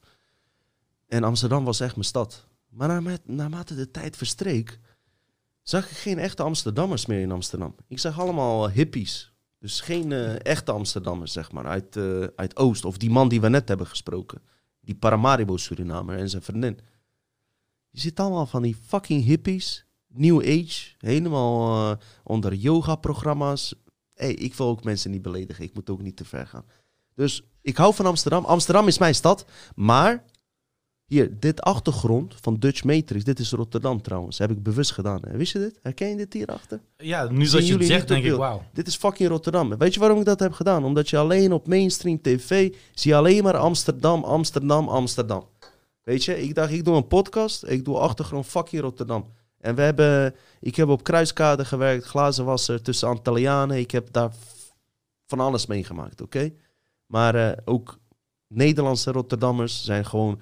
[1.07, 2.47] En Amsterdam was echt mijn stad.
[2.69, 4.81] Maar naarmate, de tijd verstreek,
[5.63, 7.75] zag ik geen echte Amsterdammers meer in Amsterdam.
[7.89, 9.33] Ik zag allemaal hippies.
[9.59, 12.85] Dus geen eh, echte Amsterdammers, zeg maar, uit, eh, uit Oost.
[12.85, 14.43] Of die man die we net hebben gesproken.
[14.81, 16.79] Die Paramaribo Surinamer en zijn vriendin.
[17.91, 19.87] Je ziet allemaal van die fucking hippies.
[20.07, 20.95] New Age.
[20.99, 23.75] Helemaal eh, onder yoga-programma's.
[24.15, 25.65] Hey, ik wil ook mensen niet beledigen.
[25.65, 26.65] Ik moet ook niet te ver gaan.
[27.15, 28.45] Dus ik hou van Amsterdam.
[28.45, 29.45] Amsterdam is mijn stad.
[29.75, 30.25] Maar
[31.05, 34.39] Hier, dit achtergrond van Dutch Matrix, dit is Rotterdam trouwens.
[34.39, 35.21] Heb ik bewust gedaan.
[35.29, 35.37] hè.
[35.37, 35.79] Wist je dit?
[35.83, 36.81] Herken je dit hierachter?
[36.97, 38.63] Ja, nu dat je het zegt, denk ik, wauw.
[38.73, 39.79] Dit is fucking Rotterdam.
[39.79, 40.85] Weet je waarom ik dat heb gedaan?
[40.85, 45.47] Omdat je alleen op mainstream tv zie je alleen maar Amsterdam, Amsterdam, Amsterdam.
[46.03, 49.33] Weet je, ik dacht, ik doe een podcast, ik doe achtergrond fucking Rotterdam.
[49.61, 53.79] En we hebben, ik heb op Kruiskade gewerkt, glazenwasser tussen Antillianen.
[53.79, 54.31] Ik heb daar
[55.27, 56.53] van alles meegemaakt, oké?
[57.07, 57.99] Maar eh, ook
[58.47, 60.41] Nederlandse Rotterdammers zijn gewoon,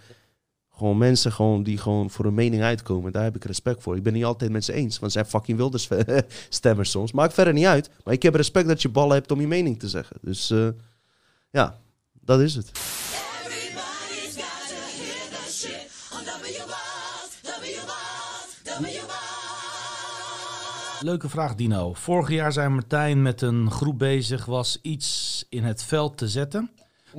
[0.71, 3.13] gewoon mensen gewoon die gewoon voor een mening uitkomen.
[3.13, 3.97] Daar heb ik respect voor.
[3.97, 5.89] Ik ben niet altijd met ze eens, want ze zijn fucking wilders
[6.49, 7.13] stemmers soms.
[7.13, 7.91] Maakt verder niet uit.
[8.05, 10.17] Maar ik heb respect dat je ballen hebt om je mening te zeggen.
[10.21, 10.69] Dus eh,
[11.51, 11.81] ja,
[12.21, 12.71] dat is het.
[21.03, 21.93] Leuke vraag, Dino.
[21.93, 26.71] Vorig jaar zei Martijn met een groep bezig, was iets in het veld te zetten.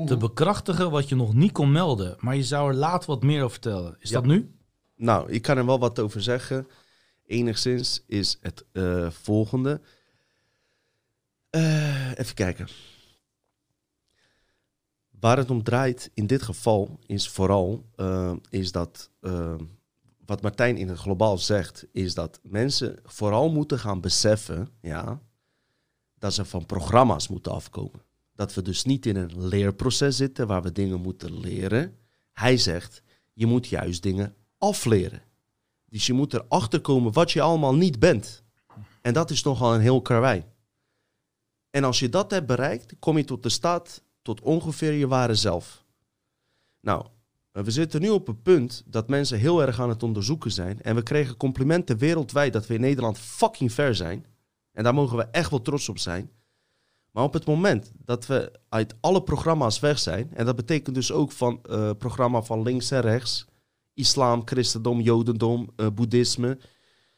[0.06, 2.16] Te bekrachtigen wat je nog niet kon melden.
[2.20, 3.96] Maar je zou er later wat meer over vertellen.
[4.00, 4.16] Is Ja.
[4.16, 4.56] dat nu?
[4.96, 6.68] Nou, ik kan er wel wat over zeggen.
[7.26, 9.82] Enigszins is het eh, volgende.
[11.50, 12.68] Eh, even kijken.
[15.20, 19.10] Waar het om draait in dit geval is vooral eh, is dat
[20.26, 25.22] wat Martijn in het globaal zegt, is dat mensen vooral moeten gaan beseffen, ja,
[26.20, 28.02] dat ze van programma's moeten afkomen.
[28.44, 31.98] Dat we dus niet in een leerproces zitten waar we dingen moeten leren.
[32.32, 33.04] Hij zegt,
[33.34, 35.22] je moet juist dingen afleren.
[35.86, 38.44] Dus je moet erachter komen wat je allemaal niet bent.
[39.02, 40.46] En dat is nogal een heel karwei.
[41.70, 45.36] En als je dat hebt bereikt, kom je tot de staat, tot ongeveer je ware
[45.36, 45.86] zelf.
[46.80, 47.06] Nou,
[47.52, 50.82] we zitten nu op een punt dat mensen heel erg aan het onderzoeken zijn.
[50.82, 54.26] En we kregen complimenten wereldwijd dat we in Nederland fucking ver zijn.
[54.72, 56.32] En daar mogen we echt wel trots op zijn.
[57.14, 61.12] Maar op het moment dat we uit alle programma's weg zijn, en dat betekent dus
[61.12, 63.46] ook van eh programma van links en rechts,
[63.94, 66.58] islam, christendom, jodendom, eh, boeddhisme,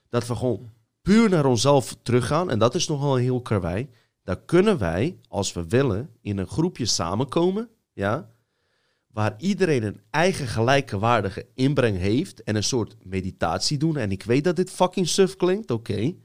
[0.09, 0.69] dat we gewoon
[1.01, 3.89] puur naar onszelf teruggaan, en dat is nogal een heel karwei,
[4.23, 8.29] dan kunnen wij, als we willen, in een groepje samenkomen, ja,
[9.07, 13.97] waar iedereen een eigen gelijkewaardige inbreng heeft en een soort meditatie doen.
[13.97, 16.15] En ik weet dat dit fucking suf klinkt, oké.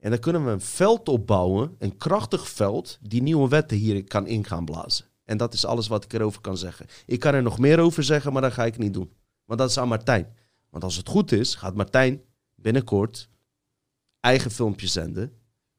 [0.00, 4.26] En dan kunnen we een veld opbouwen, een krachtig veld, die nieuwe wetten hier kan
[4.26, 5.04] in gaan blazen.
[5.24, 6.86] En dat is alles wat ik erover kan zeggen.
[7.06, 9.12] Ik kan er nog meer over zeggen, maar dat ga ik niet doen.
[9.44, 10.34] Want dat is aan Martijn.
[10.70, 12.22] Want als het goed is, gaat Martijn
[12.54, 13.28] binnenkort
[14.20, 15.32] eigen filmpjes zenden.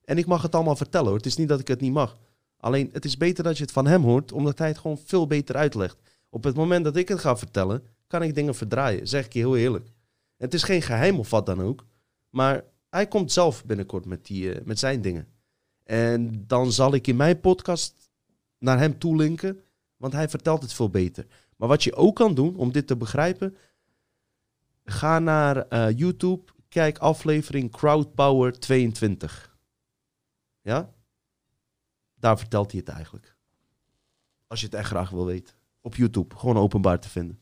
[0.03, 1.17] En ik mag het allemaal vertellen hoor.
[1.17, 2.17] Het is niet dat ik het niet mag.
[2.57, 5.27] Alleen het is beter dat je het van hem hoort, omdat hij het gewoon veel
[5.27, 5.97] beter uitlegt.
[6.29, 9.07] Op het moment dat ik het ga vertellen, kan ik dingen verdraaien.
[9.07, 9.91] Zeg ik je heel eerlijk.
[10.37, 11.85] Het is geen geheim of wat dan ook.
[12.29, 15.27] Maar hij komt zelf binnenkort met, die, eh, met zijn dingen.
[15.83, 18.11] En dan zal ik in mijn podcast
[18.57, 19.63] naar hem toelinken,
[19.97, 21.25] want hij vertelt het veel beter.
[21.55, 23.57] Maar wat je ook kan doen om dit te begrijpen,
[24.83, 29.57] ga naar eh, YouTube, kijk aflevering Crowdpower 22.
[30.61, 30.93] Ja?
[32.15, 33.35] Daar vertelt hij het eigenlijk.
[34.47, 35.55] Als je het echt graag wil weten.
[35.81, 37.39] Op YouTube, gewoon openbaar te vinden.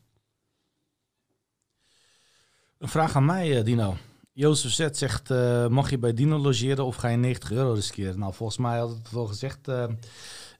[2.78, 3.96] Een vraag aan mij, eh, Dino.
[4.32, 8.18] Jozef Z zegt, eh, mag je bij Dino logeren of ga je 90 euro riskeren?
[8.18, 9.68] Nou, volgens mij had het wel gezegd.
[9.68, 9.84] eh,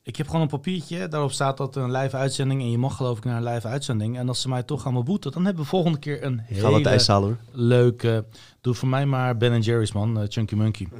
[0.03, 3.19] ik heb gewoon een papiertje, daarop staat dat een live uitzending en je mag geloof
[3.19, 4.19] ik naar een live uitzending.
[4.19, 6.71] En als ze mij toch gaan beboeten, dan hebben we volgende keer een Ik ga
[6.71, 7.61] wat ijs hele halen hoor.
[7.63, 8.25] leuke...
[8.61, 10.89] Doe voor mij maar Ben Jerry's man, eh, Chunky Monkey.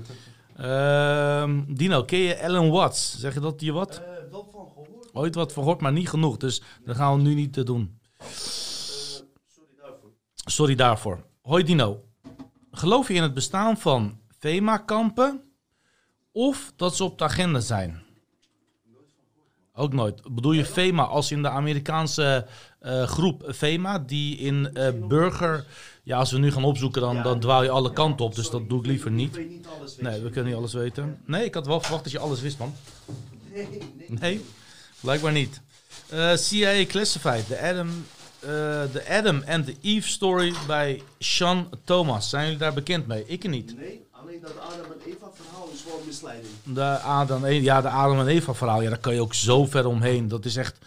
[0.57, 3.19] Ehm, Dino, ken je Alan Watts?
[3.19, 4.03] Zeg je dat je wat?
[4.31, 5.09] wel van gehoord.
[5.13, 6.37] Ooit wat verhoord, maar niet genoeg.
[6.37, 7.99] Dus dat gaan we nu niet doen.
[9.49, 10.11] sorry daarvoor.
[10.35, 11.25] Sorry daarvoor.
[11.43, 12.03] Hoi Dino.
[12.73, 15.41] Geloof je in het bestaan van FEMA-kampen
[16.33, 18.03] of dat ze op de agenda zijn?
[19.75, 20.35] Ook nooit.
[20.35, 22.47] Bedoel je FEMA als in de Amerikaanse
[22.79, 25.67] eh, groep FEMA die in eh, burger...
[26.03, 28.35] Ja, als we nu gaan opzoeken dan, dan dwaal je alle kanten op.
[28.35, 29.49] Dus dat doe ik liever niet.
[29.49, 31.19] niet alles Nee, we kunnen niet alles weten.
[31.27, 32.75] Nee, ik had wel verwacht dat je alles wist, man.
[34.09, 34.45] Nee,
[35.01, 35.61] blijkbaar niet.
[36.09, 37.89] Eh, CIA Classified, de Adam,
[38.41, 42.29] de Adam and the Eve story bij Sean Thomas.
[42.29, 43.25] Zijn jullie daar bekend mee?
[43.27, 43.77] Ik niet.
[43.77, 46.53] Nee, alleen dat Adam en Eva verhaal is gewoon misleiding.
[46.65, 49.87] De Adam, ja, de Adam en Eva verhaal, ja, daar kan je ook zo ver
[49.87, 50.29] omheen.
[50.29, 50.79] Dat is echt,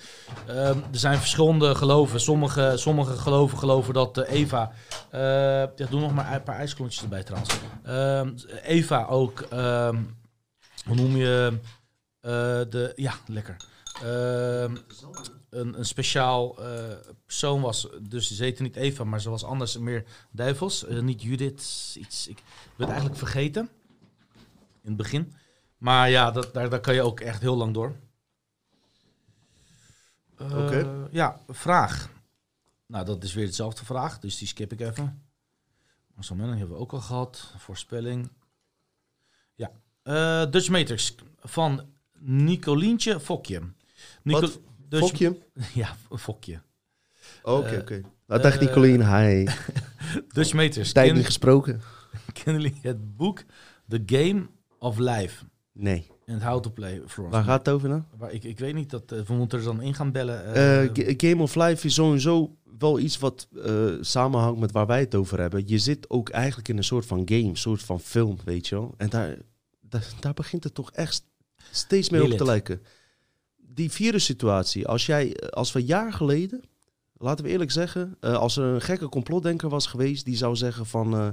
[0.48, 2.22] ehm, er zijn verschillende geloven.
[2.22, 4.72] Sommige, sommige geloven geloven dat eh, Eva,
[5.10, 5.20] eh
[5.76, 7.54] ja, doe nog maar een paar ijsklontjes erbij trouwens.
[7.84, 8.32] Ehm,
[8.63, 9.98] Eva ook, ehm,
[10.86, 11.60] hoe noem je,
[12.22, 12.32] eh,
[12.70, 13.56] de, ja, lekker.
[15.54, 19.78] Een, een speciaal eh, persoon was, dus ze heette niet Eva, maar ze was anders
[19.78, 20.86] meer duivels.
[20.86, 22.44] Eh, niet Judith, iets, ik
[22.76, 23.70] ben eigenlijk vergeten
[24.82, 25.34] in het begin.
[25.78, 27.96] Maar ja, dat, daar, daar kan je ook echt heel lang door.
[30.38, 31.08] Eh, Oké.
[31.12, 32.10] Ja, vraag.
[32.86, 35.24] Nou, dat is weer dezelfde vraag, dus die skip ik even.
[36.16, 37.54] Marcel Menning hebben we ook al gehad.
[37.58, 38.30] Voorspelling.
[39.56, 39.72] Ja.
[40.46, 41.86] Dutch Matrix van
[42.20, 43.62] Nicolientje Fokje.
[44.24, 44.60] Nico- Wat?
[44.99, 45.38] Dutch- Fokje?
[45.82, 46.62] Ja, Fokje.
[47.43, 48.01] Oké, Eh, oké.
[48.27, 49.47] Nou, dag eh, Nicolien, hi.
[50.34, 50.91] Dutch Matrix.
[50.91, 51.82] Tijd Ken- niet gesproken.
[52.43, 53.43] Kennen jullie het boek
[53.88, 54.45] The Game
[54.79, 55.43] of Life?
[55.71, 56.08] Nee.
[56.27, 57.38] And How to Play Florence.
[57.38, 58.06] Waar gaat het over dan?
[58.17, 60.53] Waar, ik, ik weet niet, dat, eh, we moeten er dan in gaan bellen.
[60.53, 64.86] eh, Eh, Ga- Game of Life is sowieso wel iets wat eh, samenhangt met waar
[64.86, 65.63] wij het over hebben.
[65.67, 68.75] Je zit ook eigenlijk in een soort van game, een soort van film, weet je
[68.75, 68.93] wel.
[68.97, 69.38] En daar,
[69.82, 71.23] daar, daar begint het toch echt
[71.71, 72.82] steeds meer op te lijken.
[73.73, 76.62] Die virussituatie, als jij, eh, als we een jaar geleden,
[77.13, 80.86] laten we eerlijk zeggen, eh, als er een gekke complotdenker was geweest, die zou zeggen
[80.86, 81.27] van, eh,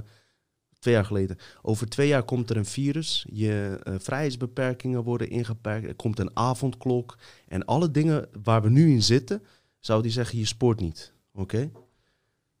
[0.79, 5.95] twee jaar geleden, over twee jaar komt er een virus, je vrijheidsbeperkingen worden ingeperkt, er
[5.95, 9.43] komt een avondklok en alle dingen waar we nu in zitten,
[9.79, 11.13] zou die zeggen, je spoort niet.
[11.33, 11.71] Oké?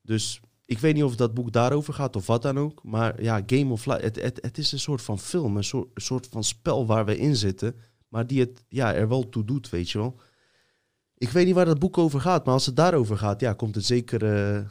[0.01, 2.83] Dus ik weet niet of dat boek daarover gaat of wat dan ook.
[2.83, 6.85] Maar ja, Game of Life, het, is een soort van film, een soort van spel
[6.85, 7.75] waar we in zitten.
[8.11, 10.19] Maar die het ja, er wel toe doet, weet je wel.
[11.17, 13.75] Ik weet niet waar dat boek over gaat, maar als het daarover gaat, ja, komt
[13.75, 14.65] het zeker eh,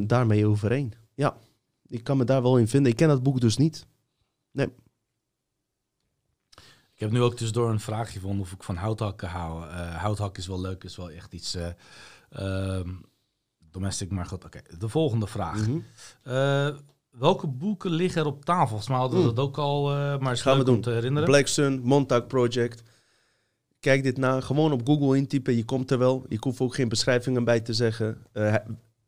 [0.06, 0.92] daarmee overeen.
[1.14, 1.36] Ja,
[1.86, 2.90] ik kan me daar wel in vinden.
[2.90, 3.86] Ik ken dat boek dus niet.
[6.94, 9.68] Ik heb nu ook tussendoor een vraag gevonden of ik van houthakken hou.
[9.68, 11.56] Eh houthak is wel leuk, is wel echt iets
[12.30, 12.92] ehm,
[13.58, 14.44] domestic, maar goed.
[14.44, 15.66] Oké, de volgende vraag.
[15.66, 15.80] Mhm.
[17.10, 18.66] Welke boeken liggen er op tafel?
[18.66, 19.34] Volgens mij hadden we Mm.
[19.34, 20.80] dat ook al, eh, maar is Gaan we doen.
[20.80, 21.28] te herinneren.
[21.28, 22.82] Black Sun, Montauk Project.
[23.80, 24.40] Kijk dit na.
[24.40, 25.56] Gewoon op Google intypen.
[25.56, 26.24] Je komt er wel.
[26.28, 28.18] Ik hoef ook geen beschrijvingen bij te zeggen.
[28.32, 28.54] Eh,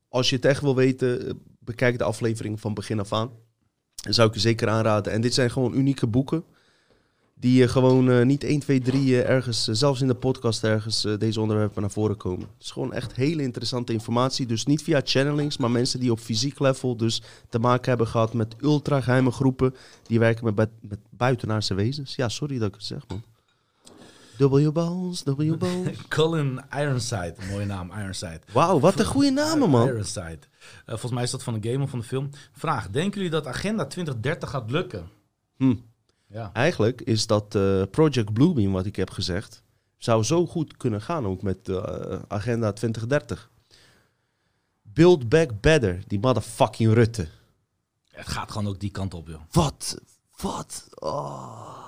[0.08, 3.30] als je het echt wil weten, eh, bekijk de aflevering van begin af aan.
[3.94, 5.12] Dat zou ik je zeker aanraden.
[5.12, 6.44] En dit zijn gewoon unieke boeken.
[7.42, 10.64] Die je gewoon eh, niet 1, 2, 3 eh, ergens, eh, zelfs in de podcast
[10.64, 12.40] ergens, eh, deze onderwerpen naar voren komen.
[12.40, 14.46] Het is gewoon echt hele interessante informatie.
[14.46, 18.32] Dus niet via channelings, maar mensen die op fysiek level dus te maken hebben gehad
[18.32, 19.74] met ultra geheime groepen.
[20.06, 22.16] Die werken met, bui- met buitenaardse wezens.
[22.16, 23.22] Ja, sorry dat ik het zeg, man.
[24.38, 25.96] W-balls, W-balls.
[26.08, 28.40] Colin Ironside, mooie naam, Ironside.
[28.52, 29.88] Wauw, wat een goede namen, man.
[29.88, 30.38] Ironside.
[30.64, 32.30] Eh, volgens mij is dat van een game of van de film.
[32.52, 35.08] Vraag, denken jullie dat Agenda 2030 gaat lukken?
[35.56, 35.74] Hm.
[36.32, 36.50] Ja.
[36.52, 39.62] Eigenlijk is dat eh, Project Bluebeam, wat ik heb gezegd,
[39.96, 43.50] zou zo goed kunnen gaan ook met eh, Agenda 2030.
[44.82, 47.28] Build Back Better, die motherfucking Rutte.
[48.10, 49.40] Het gaat gewoon ook die kant op, joh.
[49.50, 50.00] Wat?
[50.36, 50.88] Wat?
[50.94, 51.80] Oh.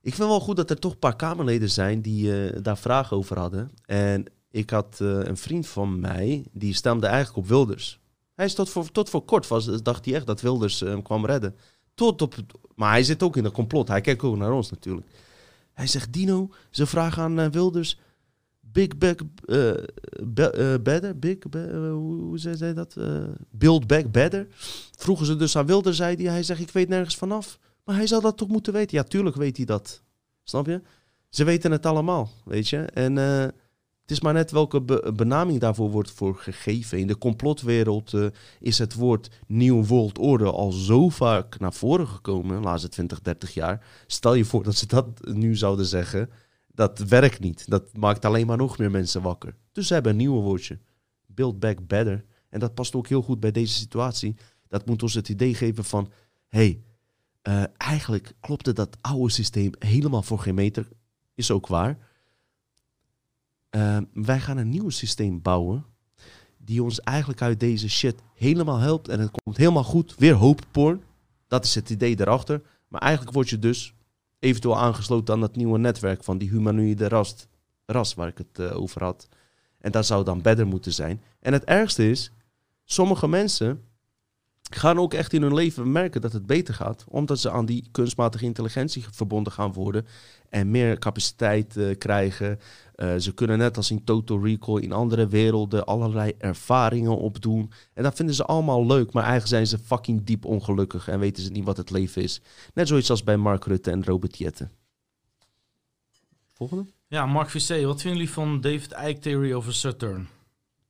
[0.00, 3.16] Ik vind wel goed dat er toch een paar Kamerleden zijn die eh, daar vragen
[3.16, 3.70] over hadden.
[3.84, 8.00] En ik had een vriend van mij, die stemde eigenlijk op Wilders.
[8.34, 11.26] Hij is tot voor, tot voor kort was, dacht hij echt dat Wilders hem kwam
[11.26, 11.56] redden.
[12.00, 12.34] Tot op,
[12.74, 13.88] maar hij zit ook in de complot.
[13.88, 15.06] Hij kijkt ook naar ons natuurlijk.
[15.72, 17.98] Hij zegt, Dino, ze vragen aan eh, Wilders...
[18.60, 19.20] Big back,
[20.24, 22.96] be- eh, better, big, be- eh, hoe, hoe zei zij dat?
[23.50, 24.46] Build back better.
[24.98, 27.58] Vroegen ze dus aan Wilders, zei hij, hij zegt, ik weet nergens vanaf.
[27.84, 28.96] Maar hij zou dat toch moeten weten?
[28.96, 30.02] Ja, tuurlijk weet hij dat.
[30.44, 30.80] Snap je?
[31.28, 32.76] Ze weten het allemaal, weet je?
[32.78, 33.18] En
[34.10, 36.98] het is maar net welke be- benaming daarvoor wordt voor gegeven.
[36.98, 38.26] In de complotwereld eh,
[38.60, 43.20] is het woord New World Order al zo vaak naar voren gekomen, de laatste 20,
[43.20, 43.86] 30 jaar.
[44.06, 46.30] Stel je voor dat ze dat nu zouden zeggen.
[46.66, 47.70] Dat werkt niet.
[47.70, 49.54] Dat maakt alleen maar nog meer mensen wakker.
[49.72, 50.78] Dus ze hebben een nieuwe woordje.
[51.26, 52.24] Build back better.
[52.48, 54.36] En dat past ook heel goed bij deze situatie.
[54.68, 56.12] Dat moet ons het idee geven van...
[56.48, 56.82] hey,
[57.42, 60.88] eh, eigenlijk klopte dat oude systeem helemaal voor geen meter.
[61.34, 62.09] Is ook waar.
[63.70, 65.84] Eh, wij gaan een nieuw systeem bouwen...
[66.58, 69.08] die ons eigenlijk uit deze shit helemaal helpt.
[69.08, 70.14] En het komt helemaal goed.
[70.18, 71.02] Weer hoopporn.
[71.48, 72.62] Dat is het idee daarachter.
[72.88, 73.94] Maar eigenlijk word je dus
[74.38, 77.46] eventueel aangesloten aan dat nieuwe netwerk van die humanoïde ras,
[77.86, 79.28] ras waar ik het eh, over had.
[79.78, 81.22] En dat zou dan beter moeten zijn.
[81.40, 82.32] En het ergste is,
[82.84, 83.84] sommige mensen
[84.70, 87.88] gaan ook echt in hun leven merken dat het beter gaat, omdat ze aan die
[87.90, 90.06] kunstmatige intelligentie verbonden gaan worden
[90.48, 92.58] en meer capaciteit eh, krijgen.
[92.94, 97.72] Eh, ze kunnen net als in Total Recall in andere werelden allerlei ervaringen opdoen.
[97.94, 101.42] En dat vinden ze allemaal leuk, maar eigenlijk zijn ze fucking diep ongelukkig en weten
[101.42, 102.40] ze niet wat het leven is.
[102.74, 104.68] Net zoiets als bij Mark Rutte en Robert Jette.
[106.52, 106.86] Volgende?
[107.06, 110.28] Ja, Mark Vissé, wat vinden jullie van David Icke Theory over Saturn?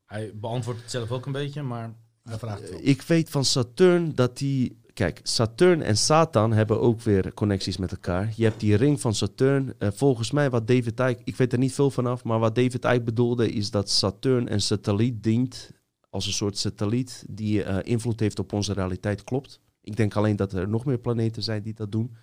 [0.06, 2.80] Hij beantwoordt het zelf ook een beetje, maar hij vraagt het wel.
[2.82, 4.78] Ik weet van Saturn dat die.
[4.92, 8.32] Kijk, Saturn en Satan hebben ook weer connecties met elkaar.
[8.36, 9.74] Je hebt die ring van Saturn.
[9.78, 12.84] Eh, volgens mij wat David Icke, ik weet er niet veel vanaf, maar wat David
[12.84, 15.70] Icke bedoelde is dat Saturn een satelliet dient
[16.10, 19.24] als een soort satelliet die eh, invloed heeft op onze realiteit.
[19.24, 19.60] Klopt.
[19.82, 22.16] Ik denk alleen dat er nog meer planeten zijn die dat doen.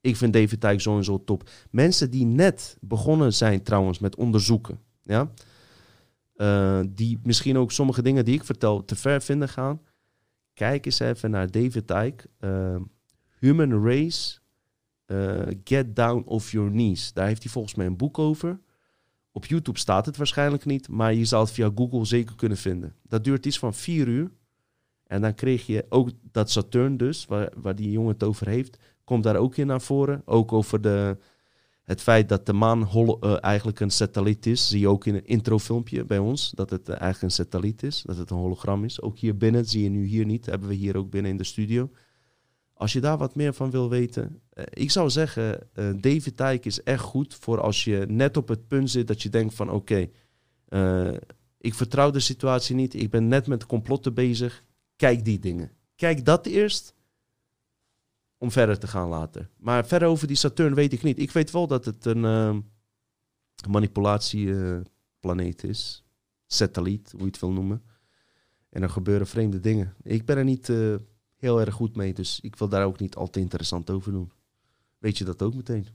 [0.00, 1.50] Ik vind David Icke sowieso top.
[1.70, 5.30] Mensen die net begonnen zijn trouwens met onderzoeken, ja,
[6.38, 9.80] eh, die misschien ook sommige dingen die ik vertel te ver vinden gaan.
[10.54, 12.28] Kijk eens even naar David Icke.
[12.38, 12.76] eh,
[13.38, 14.38] Human Race,
[15.04, 17.12] eh, Get Down Off Your Knees.
[17.12, 18.60] Daar heeft hij volgens mij een boek over.
[19.32, 22.94] Op YouTube staat het waarschijnlijk niet, maar je zal het via Google zeker kunnen vinden.
[23.02, 24.30] Dat duurt iets van vier uur.
[25.06, 28.78] En dan kreeg je ook dat Saturn dus, waar, waar die jongen het over heeft,
[29.04, 30.22] komt daar ook in naar voren.
[30.24, 31.18] Ook over de,
[31.88, 34.68] het feit dat de maan eh, eigenlijk een satelliet is.
[34.68, 38.02] Zie je ook in een introfilmpje bij ons, dat het eh, eigenlijk een satelliet is,
[38.06, 39.00] dat het een hologram is.
[39.00, 41.44] Ook hier binnen, zie je nu hier niet, hebben we hier ook binnen in de
[41.44, 41.90] studio.
[42.74, 45.68] Als je daar wat meer van wil weten, eh, ik zou zeggen,
[46.00, 49.28] David Tyke is echt goed voor als je net op het punt zit dat je
[49.28, 50.08] denkt van oké,
[51.58, 54.64] ik vertrouw de situatie niet, ik ben net met complotten bezig.
[54.96, 55.70] Kijk die dingen.
[55.96, 56.94] Kijk dat eerst
[58.38, 59.48] om verder te gaan later.
[59.56, 61.18] Maar verder over die Saturn weet ik niet.
[61.18, 62.56] Ik weet wel dat het een eh,
[63.68, 66.04] manipulatieplaneet is.
[66.46, 67.82] Satelliet, hoe je het wil noemen.
[68.70, 69.94] En er gebeuren vreemde dingen.
[70.02, 70.94] Ik ben er niet eh,
[71.36, 74.32] heel erg goed mee, dus ik wil daar ook niet al te interessant over doen.
[74.98, 75.86] Weet je dat ook meteen?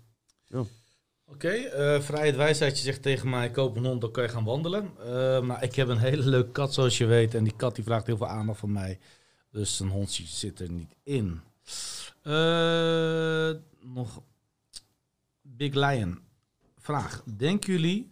[1.26, 4.92] Oké, eh, Vrijheid Wijsheidje zegt tegen mij, koop een hond, dan kan je gaan wandelen.
[5.00, 7.34] Eh, maar ik heb een hele leuke kat, zoals je weet.
[7.36, 9.00] En die kat die vraagt heel veel aandacht van mij.
[9.52, 11.42] Dus een hondje zit er niet in.
[12.22, 14.22] Eh, nog
[15.42, 16.20] Big Lion.
[16.78, 17.24] Vraag.
[17.38, 18.12] Denken jullie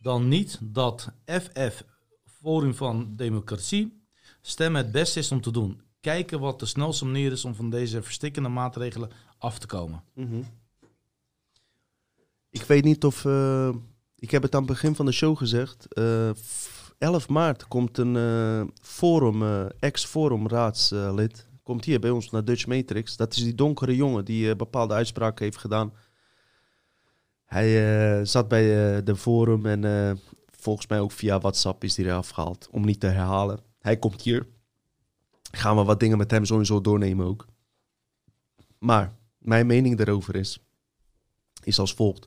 [0.00, 1.82] dan niet dat FF,
[2.24, 4.02] Forum van Democratie,
[4.40, 5.80] stemmen het beste is om te doen?
[6.00, 10.02] Kijken wat de snelste manier is om van deze verstikkende maatregelen af te komen.
[12.50, 13.24] Ik weet niet of.
[13.24, 13.68] eh,
[14.16, 15.92] ik heb het aan het begin van de show gezegd.
[15.94, 21.48] eh, f- 11 maart komt een eh, forum, eh, ex-forum raadslid.
[21.64, 23.16] Komt hier bij ons naar Dutch Matrix.
[23.16, 25.92] Dat is die donkere jongen die eh, bepaalde uitspraken heeft gedaan.
[27.44, 27.68] Hij
[28.18, 30.18] eh, zat bij eh, de forum en
[30.50, 32.68] volgens mij ook via WhatsApp is hij eraf gehaald.
[32.70, 33.60] Om niet te herhalen.
[33.78, 34.46] Hij komt hier.
[35.50, 37.46] Gaan we wat dingen met hem sowieso doornemen ook.
[38.78, 40.58] Maar mijn mening daarover is,
[41.62, 42.26] is als volgt.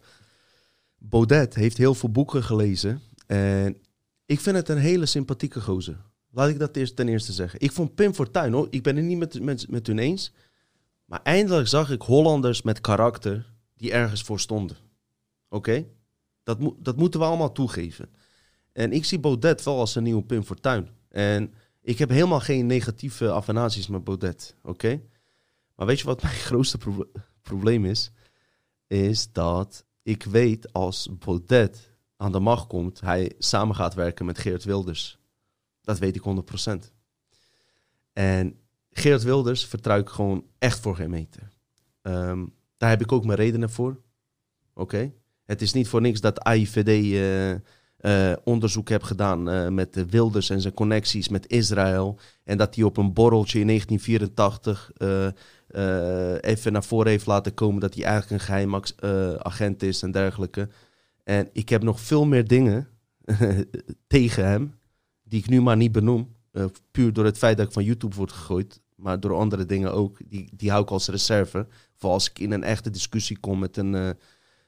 [0.98, 3.02] Baudet heeft heel veel boeken gelezen.
[3.28, 3.82] En
[4.26, 6.06] ik vind het een hele sympathieke gozer.
[6.38, 7.60] Laat ik dat ten eerste zeggen.
[7.60, 8.68] Ik vond Pim Fortuyn, hoor.
[8.70, 10.32] Ik ben het niet met, met, met hun eens.
[11.06, 14.78] Maar eindelijk zag ik Hollanders met karakter die ergens voor stonden.
[15.50, 15.86] Oké?
[16.44, 18.10] Dat, moet dat moeten we allemaal toegeven.
[18.72, 20.90] En ik zie Baudet wel als een nieuwe Pim Fortuyn.
[21.10, 24.56] En ik heb helemaal geen negatieve affinaties met Baudet.
[24.64, 25.02] Oké?
[25.76, 28.12] Maar weet je wat mijn grootste pro- probleem is?
[28.88, 34.38] Is dat ik weet als Baudet aan de macht komt, hij samen gaat werken met
[34.38, 35.17] Geert Wilders.
[35.88, 36.92] Dat weet ik 100%.
[38.14, 38.60] En
[38.92, 41.50] Geert Wilders vertrouw ik gewoon echt voor geen meter.
[42.02, 42.46] Ehm,
[42.78, 44.02] daar heb ik ook mijn redenen voor.
[44.74, 45.14] Oké?
[45.46, 47.52] Het is niet voor niks dat AIVD eh,
[48.32, 52.20] eh, onderzoek heeft gedaan eh, met de Wilders en zijn connecties met Israël.
[52.44, 55.28] En dat hij op een borreltje in 1984 eh,
[55.68, 60.02] eh, even naar voren heeft laten komen dat hij eigenlijk een geheim eh, agent is
[60.02, 60.70] en dergelijke.
[61.24, 62.88] En ik heb nog veel meer dingen
[64.08, 64.77] tegen hem,
[65.28, 66.36] die ik nu maar niet benoem.
[66.52, 69.94] eh, puur door het feit dat ik van YouTube word gegooid, maar door andere dingen
[69.94, 70.18] ook.
[70.26, 71.68] Die, die hou ik als reserve.
[71.96, 74.10] Voor als ik in een echte discussie kom met een, eh,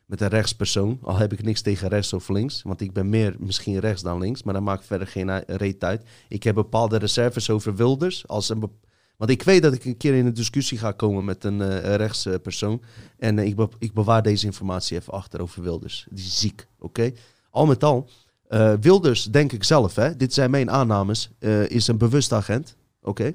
[0.06, 1.00] met een rechtspersoon.
[1.02, 4.20] Al heb ik niks tegen rechts of links, want ik ben meer misschien rechts dan
[4.20, 6.04] links, maar dat maakt verder geen reet uit.
[6.28, 8.28] Ik heb bepaalde reserves over Wilders.
[8.28, 8.72] Als een
[9.18, 11.96] want ik weet dat ik een keer in een discussie ga komen met een eh
[11.96, 12.82] rechtspersoon.
[13.18, 16.08] En ik, be- ik bewaar deze informatie even achter over Wilders.
[16.10, 17.12] Die is ziek, oké?
[17.50, 18.10] Al met al,
[18.50, 22.76] eh, Wilders, denk ik zelf, hè, dit zijn mijn aannames, eh, is een bewust agent,
[23.02, 23.34] oké?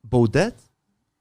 [0.00, 0.54] Baudet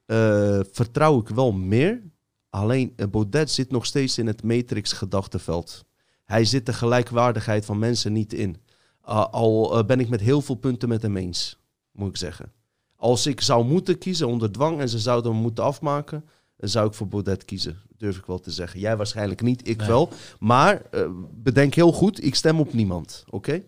[0.05, 2.01] eh, vertrouw ik wel meer.
[2.49, 5.85] Alleen Baudet zit nog steeds in het matrix-gedachteveld.
[6.25, 8.57] Hij zit de gelijkwaardigheid van mensen niet in.
[9.31, 11.59] Al ben ik met heel veel punten met hem eens,
[11.91, 12.51] moet ik zeggen.
[12.95, 16.25] Als ik zou moeten kiezen onder dwang en ze zouden me moeten afmaken,
[16.57, 17.79] zou ik voor Baudet kiezen.
[17.97, 18.79] Durf ik wel te zeggen.
[18.79, 19.87] Jij waarschijnlijk niet, ik Nee.
[19.87, 20.09] wel.
[20.39, 23.23] Maar uh, bedenk heel goed, ik stem op niemand.
[23.25, 23.35] Oké?
[23.35, 23.65] Okay?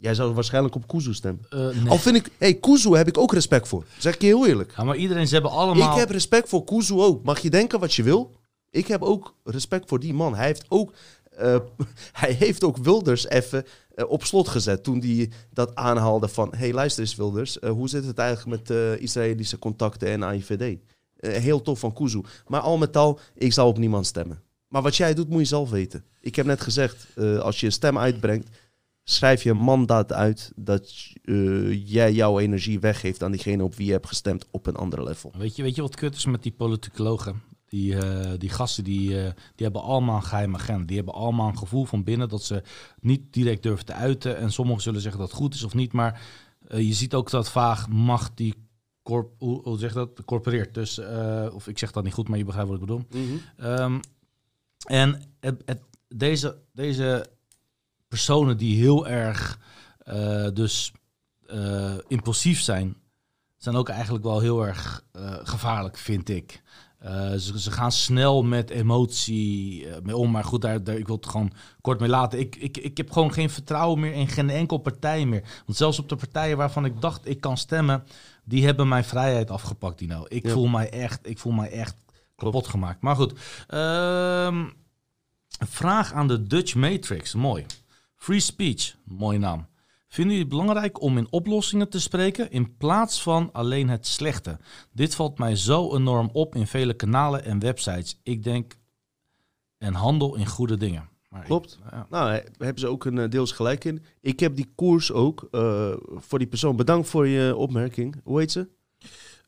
[0.00, 1.44] Jij zou waarschijnlijk op Kuzu stemmen.
[1.50, 1.88] Uh, nee.
[1.88, 3.84] Al vind ik, hey, Kuzu heb ik ook respect voor.
[3.98, 4.72] Zeg ik je heel eerlijk.
[4.76, 5.92] Ja, maar iedereen, ze hebben allemaal...
[5.92, 7.22] Ik heb respect voor Kuzu ook.
[7.24, 8.36] Mag je denken wat je wil?
[8.70, 10.34] Ik heb ook respect voor die man.
[10.34, 10.92] Hij heeft ook,
[11.40, 11.56] uh,
[12.22, 16.54] hij heeft ook Wilders even uh, op slot gezet toen hij dat aanhaalde van...
[16.56, 20.78] hey, luister eens Wilders, hoe zit het eigenlijk met Israëlische contacten en AIVD?
[21.20, 22.20] Uh, heel tof van Kuzu.
[22.46, 24.42] Maar al met al, ik zal op niemand stemmen.
[24.68, 26.04] Maar wat jij doet, moet je zelf weten.
[26.20, 28.48] Ik heb net gezegd, uh, als je een stem uitbrengt,
[29.04, 30.92] schrijf je een mandaat uit dat
[31.22, 35.04] uh, jij jouw energie weggeeft aan diegene op wie je hebt gestemd op een ander
[35.04, 35.32] level.
[35.38, 37.42] Weet je, weet je wat kut is met die politicologen?
[37.70, 40.86] Die, eh, die gasten die, eh, die hebben allemaal een geheime agenda.
[40.86, 42.62] Die hebben allemaal een gevoel van binnen dat ze
[43.00, 44.36] niet direct durven te uiten.
[44.36, 45.92] En sommigen zullen zeggen dat het goed is of niet.
[45.92, 46.20] Maar
[46.68, 48.54] eh, je ziet ook dat vaag macht die
[49.02, 50.24] corp, hoe, hoe zeg je dat?
[50.24, 50.74] corporeert.
[50.74, 53.04] Dus, eh, of ik zeg dat niet goed, maar je begrijpt wat ik bedoel.
[53.56, 54.00] Ehm,
[54.86, 57.26] en het, het- deze, deze
[58.08, 59.58] personen die heel erg
[59.98, 60.92] eh, dus
[61.46, 62.96] eh, impulsief zijn,
[63.56, 65.04] zijn ook eigenlijk wel heel erg
[65.42, 66.62] gevaarlijk, vind ik.
[67.00, 71.06] Eh, ze, ze gaan snel met emotie eh, mee om, maar goed, daar, daar, ik
[71.06, 72.38] wil het gewoon kort mee laten.
[72.38, 75.42] Ik, ik, ik heb gewoon geen vertrouwen meer in geen enkel partij meer.
[75.66, 78.04] Want zelfs op de partijen waarvan ik dacht ik kan stemmen,
[78.44, 80.24] die hebben mijn vrijheid afgepakt, Dino.
[80.28, 80.52] Ik Ja.
[80.52, 81.96] voel mij echt, ik voel mij echt
[82.36, 83.00] kapot gemaakt.
[83.02, 83.32] Maar goed,
[83.66, 84.64] ehm,
[85.68, 87.66] vraag aan de Dutch Matrix, mooi.
[88.16, 89.66] Free speech, mooie naam.
[90.12, 94.58] Vinden jullie het belangrijk om in oplossingen te spreken in plaats van alleen het slechte?
[94.92, 98.20] Dit valt mij zo enorm op in vele kanalen en websites.
[98.22, 98.78] Ik denk
[99.78, 101.08] en handel in goede dingen.
[101.28, 101.78] Maar ik- Klopt.
[101.90, 102.06] ja.
[102.10, 104.02] Nou, daar hebben ze ook een eh, deels gelijk in.
[104.20, 106.76] Ik heb die koers ook eh, voor die persoon.
[106.76, 108.20] Bedankt voor je opmerking.
[108.24, 108.68] Hoe heet ze?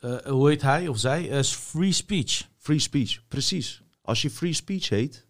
[0.00, 1.44] Eh, hoe heet hij of zij?
[1.44, 2.48] Free speech.
[2.58, 3.22] Free speech.
[3.28, 3.82] Precies.
[4.02, 5.26] Als je free speech heet,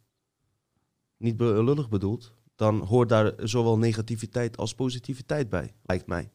[1.16, 2.32] niet be- lullig bedoeld,
[2.62, 6.30] dan hoort daar zowel negativiteit als positiviteit bij, lijkt mij.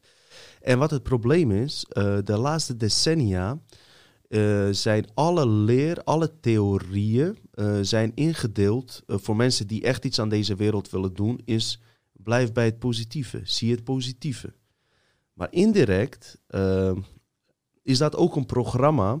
[0.60, 3.58] En wat het probleem is, eh, de laatste decennia
[4.28, 10.28] eh, zijn alle leer, alle theorieën eh, zijn ingedeeld voor mensen die echt iets aan
[10.28, 11.80] deze wereld willen doen, is
[12.12, 14.54] blijf bij het positieve, zie het positieve.
[15.32, 16.40] Maar indirect
[17.82, 19.20] is dat ook een programma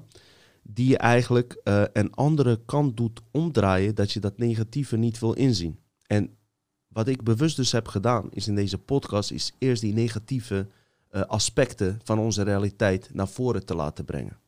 [0.62, 1.60] die je eigenlijk
[1.92, 5.78] een andere kant doet omdraaien, dat je dat negatieve niet wil inzien.
[6.06, 6.37] En
[6.88, 10.66] wat ik bewust dus heb gedaan, is in deze podcast, is eerst die negatieve
[11.08, 14.38] eh, aspecten van onze realiteit naar voren te laten brengen.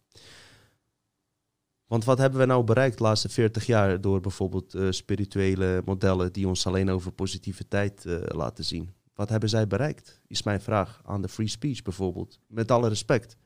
[1.86, 6.32] Want wat hebben we nou bereikt de laatste 40 jaar door bijvoorbeeld eh, spirituele modellen
[6.32, 8.90] die ons alleen over positiviteit eh, laten zien?
[9.14, 10.20] Wat hebben zij bereikt?
[10.26, 12.38] Is mijn vraag aan de free speech bijvoorbeeld.
[12.46, 13.36] Met alle respect.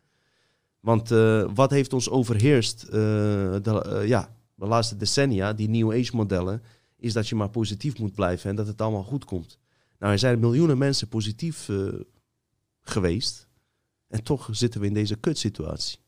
[0.80, 1.08] Want
[1.54, 6.62] wat heeft ons overheerst de, ja, de laatste decennia, die New Age modellen,
[6.96, 9.58] is dat je maar positief moet blijven en dat het allemaal goed komt.
[9.98, 11.88] Nou, er zijn miljoenen mensen positief eh,
[12.80, 13.46] geweest
[14.08, 15.98] en toch zitten we in deze kutsituatie.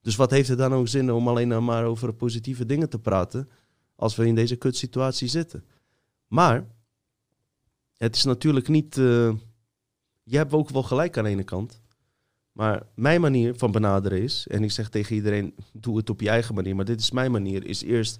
[0.00, 2.98] Dus wat heeft het dan ook zin om alleen nou maar over positieve dingen te
[2.98, 3.48] praten
[3.94, 5.64] als we in deze kutsituatie zitten?
[6.26, 6.66] Maar
[7.96, 8.98] het is natuurlijk niet.
[8.98, 9.32] eh,
[10.22, 11.80] je hebt ook wel gelijk aan de ene kant.
[12.52, 16.28] Maar mijn manier van benaderen is, en ik zeg tegen iedereen, doe het op je
[16.28, 18.18] eigen manier, maar dit is mijn manier, is eerst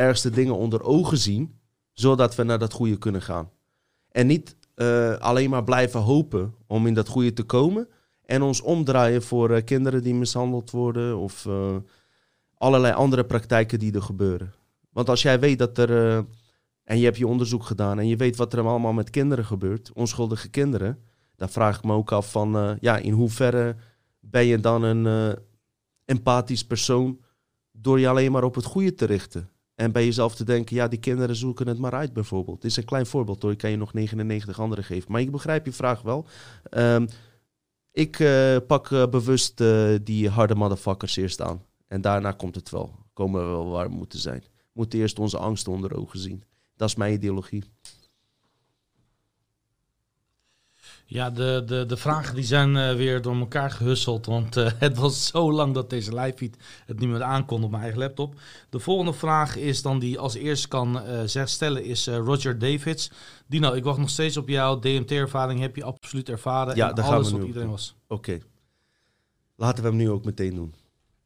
[0.00, 1.58] ergste dingen onder ogen zien,
[1.92, 3.50] zodat we naar dat goede kunnen gaan.
[4.08, 7.88] En niet eh, alleen maar blijven hopen om in dat goede te komen
[8.24, 11.76] en ons omdraaien voor eh, kinderen die mishandeld worden of eh,
[12.54, 14.54] allerlei andere praktijken die er gebeuren.
[14.90, 15.90] Want als jij weet dat er,
[16.84, 19.90] en je hebt je onderzoek gedaan en je weet wat er allemaal met kinderen gebeurt,
[19.94, 20.98] onschuldige kinderen,
[21.36, 23.76] dan vraag ik me ook af van, ja, in hoeverre
[24.20, 25.36] ben je dan een
[26.04, 27.20] empathisch persoon
[27.72, 29.49] door je alleen maar op het goede te richten?
[29.80, 32.62] En bij jezelf te denken, ja, die kinderen zoeken het maar uit bijvoorbeeld.
[32.62, 35.12] Dit is een klein voorbeeld hoor, ik kan je nog 99 andere geven.
[35.12, 36.26] Maar ik begrijp je vraag wel.
[36.62, 37.06] Ehm,
[37.92, 41.62] ik eh, pak eh, bewust eh, die harde motherfuckers eerst aan.
[41.86, 42.94] En daarna komt het wel.
[43.12, 44.40] Komen we wel waar we moeten zijn.
[44.40, 46.42] We moeten eerst onze angsten onder ogen zien.
[46.76, 47.64] Dat is mijn ideologie.
[51.12, 54.26] Ja, de, de, de vragen die zijn eh, weer door elkaar gehusseld.
[54.26, 56.56] Want eh, het was zo lang dat deze live feed
[56.86, 58.34] het niet meer aankon op mijn eigen laptop.
[58.68, 63.10] De volgende vraag is dan die als eerste kan eh, zeg, stellen is Roger Davids.
[63.46, 64.80] Dino, ik wacht nog steeds op jou.
[64.80, 66.76] DMT-ervaring heb je absoluut ervaren.
[66.76, 67.96] Ja, en daar gaan alles we wat nu iedereen was.
[68.08, 68.38] Oké.
[69.56, 70.74] Laten we hem nu ook meteen doen.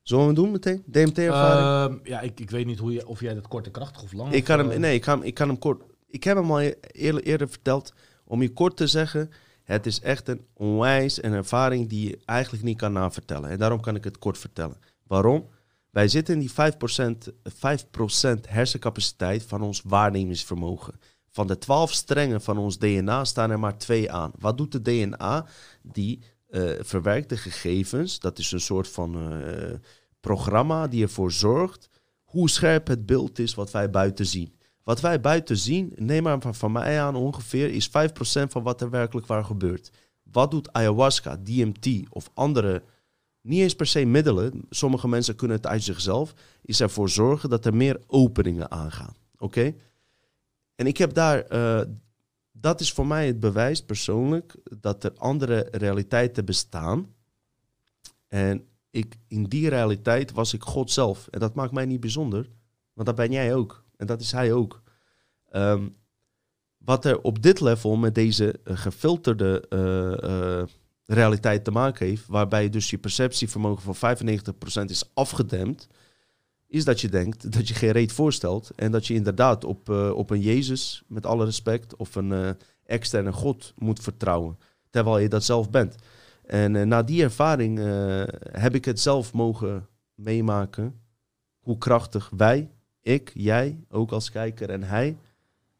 [0.02, 0.82] Zullen we hem doen meteen?
[0.86, 1.94] DMT-ervaring?
[1.94, 4.12] Ehm, ja, ik, ik weet niet hoe je, of jij dat kort en krachtig of
[4.12, 4.32] lang...
[4.32, 5.82] ik kan of, hem, nee, ik kan, ik kan hem kort.
[6.06, 7.92] Ik heb hem al eerder, eerder verteld.
[8.24, 9.30] Om je kort te zeggen,
[9.64, 13.50] het is echt een onwijs een ervaring die je eigenlijk niet kan navertellen.
[13.50, 14.76] En daarom kan ik het kort vertellen.
[15.06, 15.48] Waarom?
[15.90, 17.32] Wij zitten in die 5%,
[18.38, 21.00] 5% hersencapaciteit van ons waarnemingsvermogen.
[21.30, 24.32] Van de 12 strengen van ons DNA staan er maar twee aan.
[24.38, 25.46] Wat doet de DNA?
[25.82, 28.18] Die eh, verwerkt de gegevens.
[28.18, 29.74] Dat is een soort van eh,
[30.20, 31.88] programma die ervoor zorgt
[32.24, 34.54] hoe scherp het beeld is wat wij buiten zien.
[34.84, 37.92] Wat wij buiten zien, neem maar van, van mij aan ongeveer, is 5%
[38.48, 39.90] van wat er werkelijk waar gebeurt.
[40.22, 42.82] Wat doet ayahuasca, DMT of andere,
[43.40, 47.64] niet eens per se middelen, sommige mensen kunnen het uit zichzelf, is ervoor zorgen dat
[47.64, 49.14] er meer openingen aangaan.
[49.38, 49.74] Oké?
[50.74, 51.80] En ik heb daar, eh,
[52.52, 57.14] dat is voor mij het bewijs persoonlijk, dat er andere realiteiten bestaan.
[58.28, 61.28] En ik, in die realiteit was ik God zelf.
[61.30, 62.50] En dat maakt mij niet bijzonder,
[62.92, 63.83] want dat ben jij ook.
[64.04, 64.82] En dat is hij ook.
[65.50, 65.88] Ehm,
[66.78, 70.66] wat er op dit level met deze eh, gefilterde eh, eh,
[71.04, 75.88] realiteit te maken heeft, waarbij dus je perceptievermogen van 95% is afgedempt,
[76.66, 80.30] is dat je denkt dat je geen reet voorstelt en dat je inderdaad op, op
[80.30, 84.58] een Jezus, met alle respect, of een externe God moet vertrouwen,
[84.90, 85.94] terwijl je dat zelf bent.
[86.46, 87.78] En na die ervaring
[88.50, 91.00] heb ik het zelf mogen meemaken,
[91.60, 92.73] hoe krachtig wij,
[93.04, 95.16] ik, jij, ook als kijker en hij,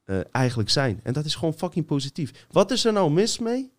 [0.04, 1.00] eh, eigenlijk zijn.
[1.02, 2.46] En dat is gewoon fucking positief.
[2.50, 3.72] Wat is er nou mis mee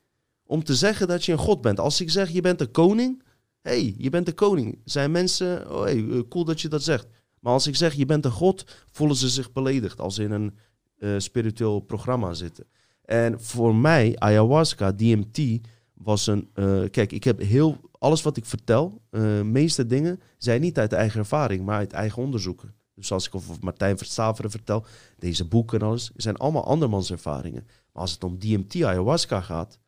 [0.44, 1.80] om te zeggen dat je een god bent?
[1.80, 3.24] Als ik zeg je bent een koning,
[3.62, 4.82] hey, je bent de koning.
[4.84, 7.08] Zijn mensen, oh hey, eh, cool dat je dat zegt.
[7.40, 10.32] Maar als ik zeg je bent een god, voelen ze zich beledigd als ze in
[10.32, 10.58] een
[10.98, 12.66] eh, spiritueel programma zitten.
[13.02, 15.60] En voor mij, ayahuasca, DMT,
[15.94, 16.50] was een.
[16.92, 17.78] kijk, ik heb heel.
[17.92, 22.22] Alles wat ik vertel, eh meeste dingen, zijn niet uit eigen ervaring, maar uit eigen
[22.24, 22.74] onderzoeken.
[22.96, 24.86] Dus als ik over Martijn Verstaveren vertel,
[25.20, 27.64] deze boeken en alles, zijn allemaal andermans ervaringen.
[27.94, 29.80] Maar als het om DMT, ayahuasca gaat,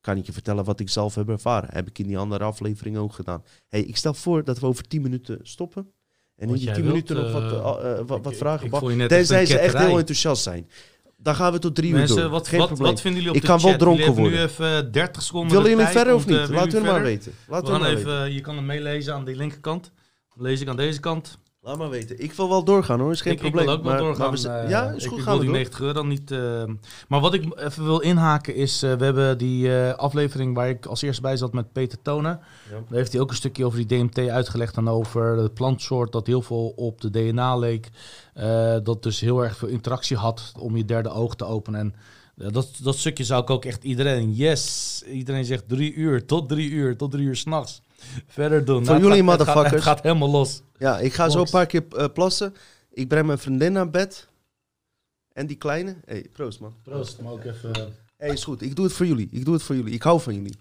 [0.00, 1.68] kan ik je vertellen wat ik zelf heb ervaren.
[1.72, 3.44] Heb ik in die andere aflevering ook gedaan.
[3.68, 5.92] Hey, ik stel voor dat we over 10 minuten stoppen.
[6.36, 8.34] En in die jij 10 wilt, minuten nog wat, eh, eh, eh, wat, ik- wat
[8.36, 8.64] vragen.
[8.64, 10.70] ik Bak- voel je net Tenzij ze echt heel enthousiast zijn.
[11.16, 12.28] Dan gaan we tot drie uur door.
[12.28, 12.90] wat, Geen wat, probleem.
[12.90, 14.32] wat vinden jullie op Ik de kan wel dronken worden.
[14.32, 16.46] nu even 30 seconden Willen jullie verder of niet?
[16.48, 17.32] we jullie maar weten.
[17.46, 18.32] We Laten we gaan even, weten.
[18.34, 19.90] je kan hem meelezen aan die linkerkant.
[20.34, 21.38] Dan lees ik aan deze kant.
[21.62, 22.22] Laat maar weten.
[22.22, 23.62] Ik wil wel doorgaan hoor, is geen ik, probleem.
[23.62, 24.30] ik wil ook wel Maar- doorgaan.
[24.30, 25.56] maar we eh, ja, is goed, ik gaan wil die door.
[25.58, 26.30] 90 euro niet.
[26.30, 26.64] eh,
[27.08, 31.02] maar wat ik even wil inhaken is, eh, we hebben die aflevering waar ik als
[31.02, 32.40] eerste bij zat met Peter Tonen.
[32.70, 36.26] Daar heeft hij ook een stukje over die DMT uitgelegd en over de plantsoort dat
[36.26, 37.88] heel veel op de DNA leek.
[38.82, 41.80] Dat dus heel erg veel interactie had om je derde oog te openen.
[41.80, 46.48] En dat, dat stukje zou ik ook echt iedereen, yes, iedereen zegt drie uur, tot
[46.48, 47.82] drie uur, tot drie uur s'nachts.
[48.26, 48.84] Verder doen.
[48.86, 49.74] Voor Nou, jullie het gaat- motherfuckers.
[49.74, 50.62] Het gaat helemaal los.
[50.78, 52.54] Ja, ik ga zo een paar keer eh, plassen.
[52.90, 54.28] Ik breng mijn vriendin naar bed.
[55.32, 55.96] En die kleine.
[56.04, 56.74] hey, proost man.
[56.82, 57.70] Proost, maar ook even...
[58.16, 58.62] hey, is goed.
[58.62, 59.28] Ik doe het voor jullie.
[59.30, 59.94] Ik doe het voor jullie.
[59.94, 60.56] Ik hou van jullie.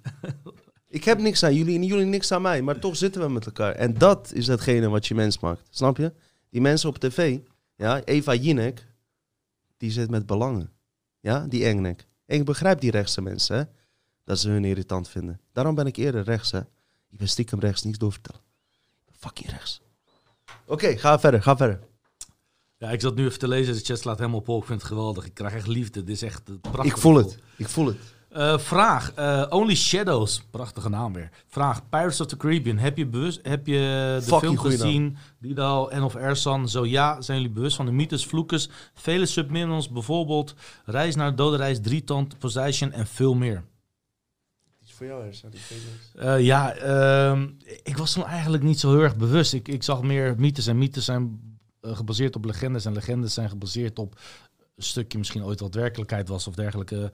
[0.88, 2.62] ik heb niks aan jullie en jullie niks aan mij.
[2.62, 3.76] Maar toch zitten we met elkaar.
[3.76, 5.62] En dat is hetgene wat je mens maakt.
[5.70, 6.14] Snap je?
[6.50, 7.38] Die mensen op tv.
[7.76, 8.86] Ja, Eva Jinek.
[9.78, 10.72] Die zit met belangen.
[11.20, 12.08] Ja, die engnek.
[12.26, 13.64] En ik begrijp die rechtse mensen, hè.
[14.24, 15.40] Dat ze hun irritant vinden.
[15.52, 16.60] Daarom ben ik eerder rechts, hè.
[17.12, 18.42] Ik ben stiekem rechts, niets doorvertellen.
[19.20, 19.82] Fucking rechts.
[20.66, 21.80] Oké, ga verder, ga verder.
[22.78, 23.74] Ja, ik zat nu even te lezen.
[23.74, 24.62] De chat slaat helemaal op.
[24.62, 25.26] Ik vind het geweldig.
[25.26, 26.04] Ik krijg echt liefde.
[26.04, 26.86] Dit is echt prachtig.
[26.86, 27.38] Ik voel het.
[27.58, 27.98] Ik voel het.
[28.30, 29.14] Eh, vraag.
[29.14, 30.42] eh, Only Shadows.
[30.52, 31.30] Prachtige naam weer.
[31.48, 31.90] Vraag.
[31.90, 32.78] Pirates of the Caribbean.
[32.78, 33.74] Heb je, bewust, heb je
[34.20, 35.18] de Fucking film gezien?
[35.40, 36.70] Didal en of Ersan?
[36.70, 37.22] Zo ja.
[37.22, 40.54] Zijn jullie bewust van de mythes, vloekes, vele subminerals, bijvoorbeeld
[40.86, 43.64] Reis naar de Dode Reis, Drietand, Possession en veel meer?
[45.00, 46.38] Voor jou.
[46.38, 47.48] Eh, ja, ehm,
[47.84, 49.54] ik was toen eigenlijk niet zo heel erg bewust.
[49.54, 51.40] Ik, ik zag meer mythes en mythes zijn
[51.82, 54.20] eh, gebaseerd op legendes en legendes zijn gebaseerd op
[54.76, 57.12] een stukje misschien ooit wat werkelijkheid was of dergelijke.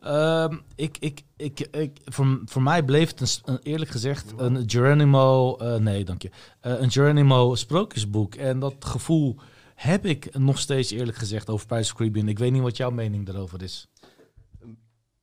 [0.00, 5.56] Ehm, ik, ik, ik, ik, voor, voor mij bleef het een, eerlijk gezegd een Geronimo,
[5.56, 6.30] eh, nee dank je,
[6.60, 8.34] een Geronimo sprookjesboek.
[8.34, 9.36] En dat gevoel
[9.74, 12.28] heb ik nog steeds eerlijk gezegd over Pirates of Caribbean.
[12.28, 13.88] Ik weet niet wat jouw mening daarover is.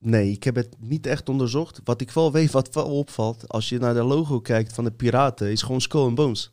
[0.04, 1.82] Nee, ik heb het niet echt onderzocht.
[1.84, 4.91] Wat ik wel weet, wat wel opvalt, als je naar de logo kijkt van de
[4.91, 6.52] piraten, is gewoon Skull and Bones.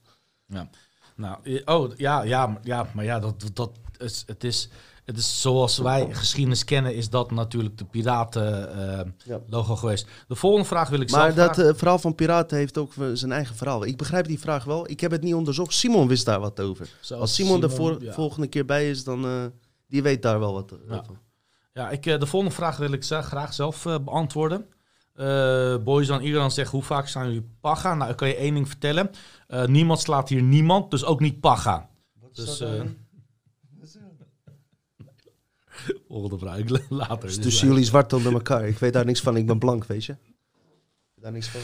[1.17, 4.69] Nou, eh, oh ja, ja, maar- ja, maar ja, dat, dat is, het is,
[5.05, 9.41] het is zoals wij geschiedenis kennen, is dat natuurlijk de piraten eh, Ja.
[9.47, 10.07] logo geweest.
[10.29, 13.33] De volgende vraag wil ik Maar zelf dat eh, verhaal van piraten heeft ook zijn
[13.33, 13.85] eigen verhaal.
[13.85, 14.91] Ik begrijp die vraag wel.
[14.91, 15.73] Ik heb het niet onderzocht.
[15.75, 16.89] Simon wist daar wat over.
[17.01, 18.13] Zoals Als Simon, ja.
[18.13, 19.45] volgende keer bij is, dan uh,
[19.87, 21.05] die weet daar wel wat Ja.
[21.05, 21.19] van.
[21.79, 24.67] Ja, ik, eh, de volgende vraag wil ik graag zelf eh, beantwoorden.
[25.15, 27.95] Eh Boys dan Iran zegt, hoe vaak staan jullie paga?
[27.95, 29.11] Nou, ik kan je één ding vertellen.
[29.47, 31.89] Eh, niemand slaat hier niemand, dus ook niet paga.
[32.33, 32.81] Dus, eh
[36.09, 37.21] volgende vraag, ik later.
[37.21, 38.69] Dus Dus, tussen jullie zwart onder elkaar.
[38.69, 39.37] Ik weet daar niks van.
[39.37, 40.17] Ik ben blank, weet je.
[41.15, 41.61] Daar niks van.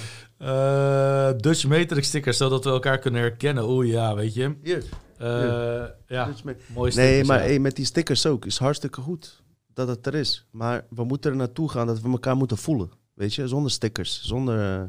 [0.46, 3.68] eh, Dutch Matrix stickers, zodat we elkaar kunnen herkennen.
[3.68, 4.56] Oeh ja, weet je.
[4.62, 4.84] Hier.
[5.18, 6.32] Eh, ja,
[6.74, 7.44] mooi Nee, stickers, maar ja.
[7.44, 8.44] hey, met die stickers ook.
[8.44, 9.42] Is hartstikke goed
[9.74, 10.46] dat het er is.
[10.50, 12.90] Maar we moeten er naartoe gaan dat we elkaar moeten voelen.
[13.14, 14.22] Weet je, zonder stickers.
[14.22, 14.88] Zonder eh,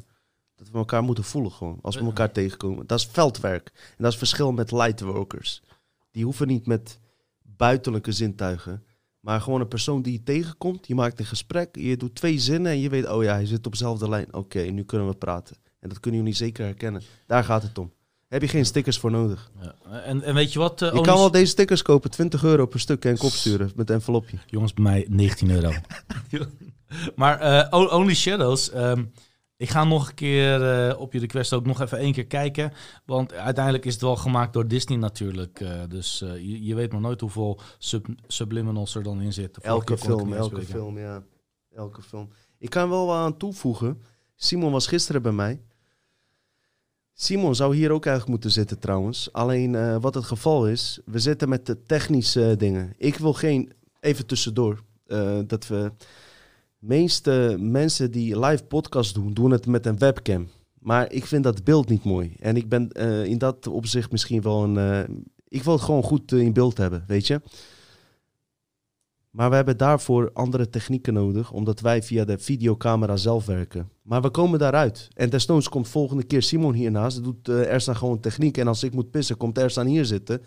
[0.55, 1.79] dat we elkaar moeten voelen gewoon.
[1.81, 2.87] Als we elkaar tegenkomen.
[2.87, 3.71] Dat is veldwerk.
[3.97, 5.61] En dat is verschil met lightworkers.
[6.11, 6.99] Die hoeven niet met
[7.41, 8.83] buitenlijke zintuigen.
[9.19, 10.87] Maar gewoon een persoon die je tegenkomt.
[10.87, 11.75] Je maakt een gesprek.
[11.75, 14.33] Je doet twee zinnen en je weet, oh ja, hij zit op dezelfde lijn.
[14.33, 15.55] Oké, nu kunnen we praten.
[15.79, 17.01] En dat kunnen jullie zeker herkennen.
[17.25, 17.91] Daar gaat het om.
[18.27, 19.51] Heb je geen stickers voor nodig.
[19.61, 19.75] Ja.
[20.01, 20.79] En, en weet je wat?
[20.79, 23.95] Je Only- kan wel deze stickers kopen, 20 euro per stuk en opsturen met een
[23.95, 24.37] envelopje.
[24.45, 25.71] Jongens, bij mij 19 euro.
[27.15, 29.03] maar eh, Only Shadows, ehm,
[29.57, 32.73] Ik ga nog een keer eh, op je request ook nog even één keer kijken.
[33.05, 35.65] Want uiteindelijk is het wel gemaakt door Disney natuurlijk.
[35.89, 39.63] dus je, je weet maar nooit hoeveel sub, subliminals er dan in zitten.
[39.63, 41.23] Elke film, elke film, ja.
[41.75, 42.29] Elke film.
[42.57, 44.01] Ik kan wel wat aan toevoegen.
[44.35, 45.61] Simon was gisteren bij mij.
[47.17, 49.29] Simon zou hier ook eigenlijk moeten zitten trouwens.
[49.31, 52.93] Alleen eh, wat het geval is, we zitten met de technische dingen.
[52.97, 55.91] Ik wil geen, even tussendoor, eh, dat we...
[56.79, 60.47] meeste mensen die live podcast doen, doen het met een webcam.
[60.79, 62.35] Maar ik vind dat beeld niet mooi.
[62.39, 64.77] En ik ben eh, in dat opzicht misschien wel een...
[64.77, 65.15] eh,
[65.47, 67.41] ik wil het gewoon goed eh, in beeld hebben, weet je.
[69.35, 73.89] Maar we hebben daarvoor andere technieken nodig, omdat wij via de videocamera zelf werken.
[74.01, 75.07] Maar we komen daaruit.
[75.13, 77.23] En desnoods komt volgende keer Simon hiernaast.
[77.23, 78.57] Doet uh, gewoon techniek.
[78.57, 80.41] En als ik moet pissen, komt Ersan hier zitten.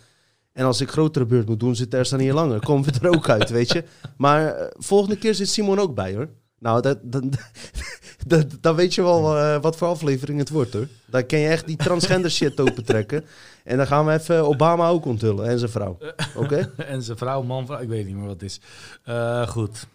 [0.52, 2.60] En als ik grotere beurt moet doen, zit Ersan hier langer.
[2.60, 3.84] Komen we er ook uit, weet je.
[4.16, 6.28] Maar eh, volgende keer zit Simon ook bij, hoor.
[6.58, 7.24] Nou, dat, dat,
[8.26, 10.88] dat, dan weet je wel eh, wat voor aflevering het wordt, hoor.
[11.06, 13.24] Dan kan je echt die transgender shit opentrekken.
[13.64, 15.98] En dan gaan we even Obama ook onthullen en zijn vrouw.
[16.36, 16.72] Oké?
[16.76, 18.60] en zijn vrouw, man, vrouw, ik weet niet meer wat het is.
[19.04, 19.86] Eh, goed.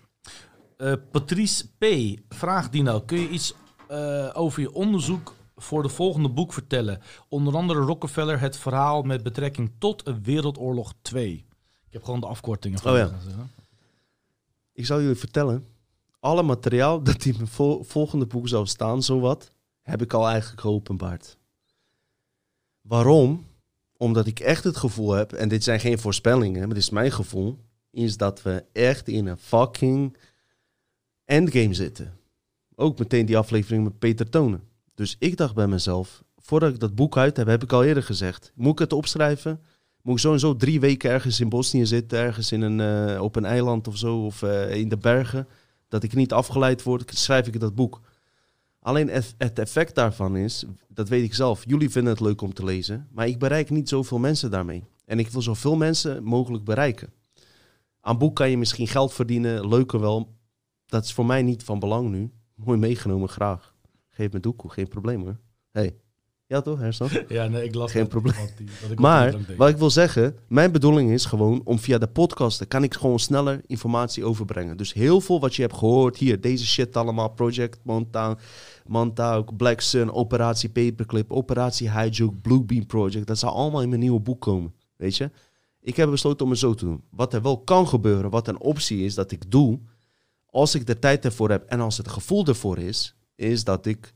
[0.78, 1.86] Eh, Patrice P.
[2.30, 3.55] vraagt Dino, kun je iets
[4.34, 7.01] over je onderzoek voor de volgende boek vertellen?
[7.30, 11.45] Onder andere Rockefeller, het verhaal met betrekking tot Wereldoorlog 2.
[11.88, 13.11] Ik heb gewoon de afkortingen Oh ja.
[14.74, 15.72] Ik zal jullie vertellen.
[16.24, 19.51] Alle materiaal dat in mijn vol- volgende boek zou staan, zowat,
[19.82, 21.38] heb ik al eigenlijk geopenbaard.
[22.82, 23.45] Waarom?
[23.97, 27.11] Omdat ik echt het gevoel heb, en dit zijn geen voorspellingen, maar dit is mijn
[27.11, 27.57] gevoel,
[27.91, 30.17] is dat we echt in een fucking
[31.26, 32.17] endgame zitten.
[32.76, 34.63] Ook meteen die aflevering met Peter Tonen.
[34.95, 38.03] Dus ik dacht bij mezelf, voordat ik dat boek uit heb, heb ik al eerder
[38.03, 39.61] gezegd, moet ik het opschrijven?
[40.01, 43.45] Moet ik sowieso drie weken ergens in Bosnië zitten, ergens in een, eh, op een
[43.45, 45.47] eiland of zo, of eh, in de bergen,
[45.93, 48.01] dat ik niet afgeleid word, schrijf ik dat boek.
[48.79, 52.63] Alleen het effect daarvan is, dat weet ik zelf, jullie vinden het leuk om te
[52.63, 54.83] lezen, maar ik bereik niet zoveel mensen daarmee.
[55.05, 57.13] En ik wil zoveel mensen mogelijk bereiken.
[58.01, 60.35] Aan boek kan je misschien geld verdienen, leuker wel.
[60.85, 62.31] Dat is voor mij niet van belang nu.
[62.55, 63.75] Mooi meegenomen, graag.
[64.09, 65.39] Geef me doekoe, geen probleem hoor.
[65.71, 65.95] Hey.
[66.47, 67.09] Ja toch, Herstan?
[67.27, 68.35] Ja, nee, ik las Geen probleem.
[68.95, 72.93] Maar wat ik wil zeggen, mijn bedoeling is gewoon om via de podcasten kan ik
[72.93, 74.77] gewoon sneller informatie overbrengen.
[74.77, 78.39] Dus heel veel wat je hebt gehoord hier, deze shit allemaal, Project Montauk,
[78.85, 84.19] Montauk, Black Sun, Operatie Paperclip, Operatie Highjoke, Bluebeam Project, dat zou allemaal in mijn nieuwe
[84.19, 85.31] boek komen, weet je.
[85.81, 87.03] Ik heb besloten om het zo te doen.
[87.09, 89.79] Wat er wel kan gebeuren, wat een optie is dat ik doe,
[90.49, 94.13] als ik de tijd ervoor heb en als het gevoel ervoor is, is dat ik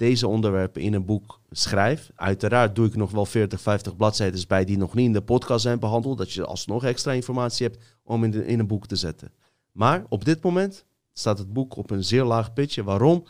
[0.00, 2.10] deze onderwerpen in een boek schrijf.
[2.14, 5.62] Uiteraard doe ik nog wel 40, 50 bladzijden bij die nog niet in de podcast
[5.62, 6.18] zijn behandeld.
[6.18, 9.32] Dat je alsnog extra informatie hebt om in, de, in een boek te zetten.
[9.72, 12.82] Maar op dit moment staat het boek op een zeer laag pitje.
[12.82, 13.24] Waarom?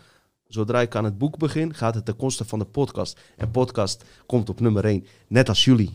[0.47, 3.21] Zodra ik aan het boek begin, gaat het ten koste van de podcast.
[3.37, 5.91] En podcast komt op nummer 1, net als jullie.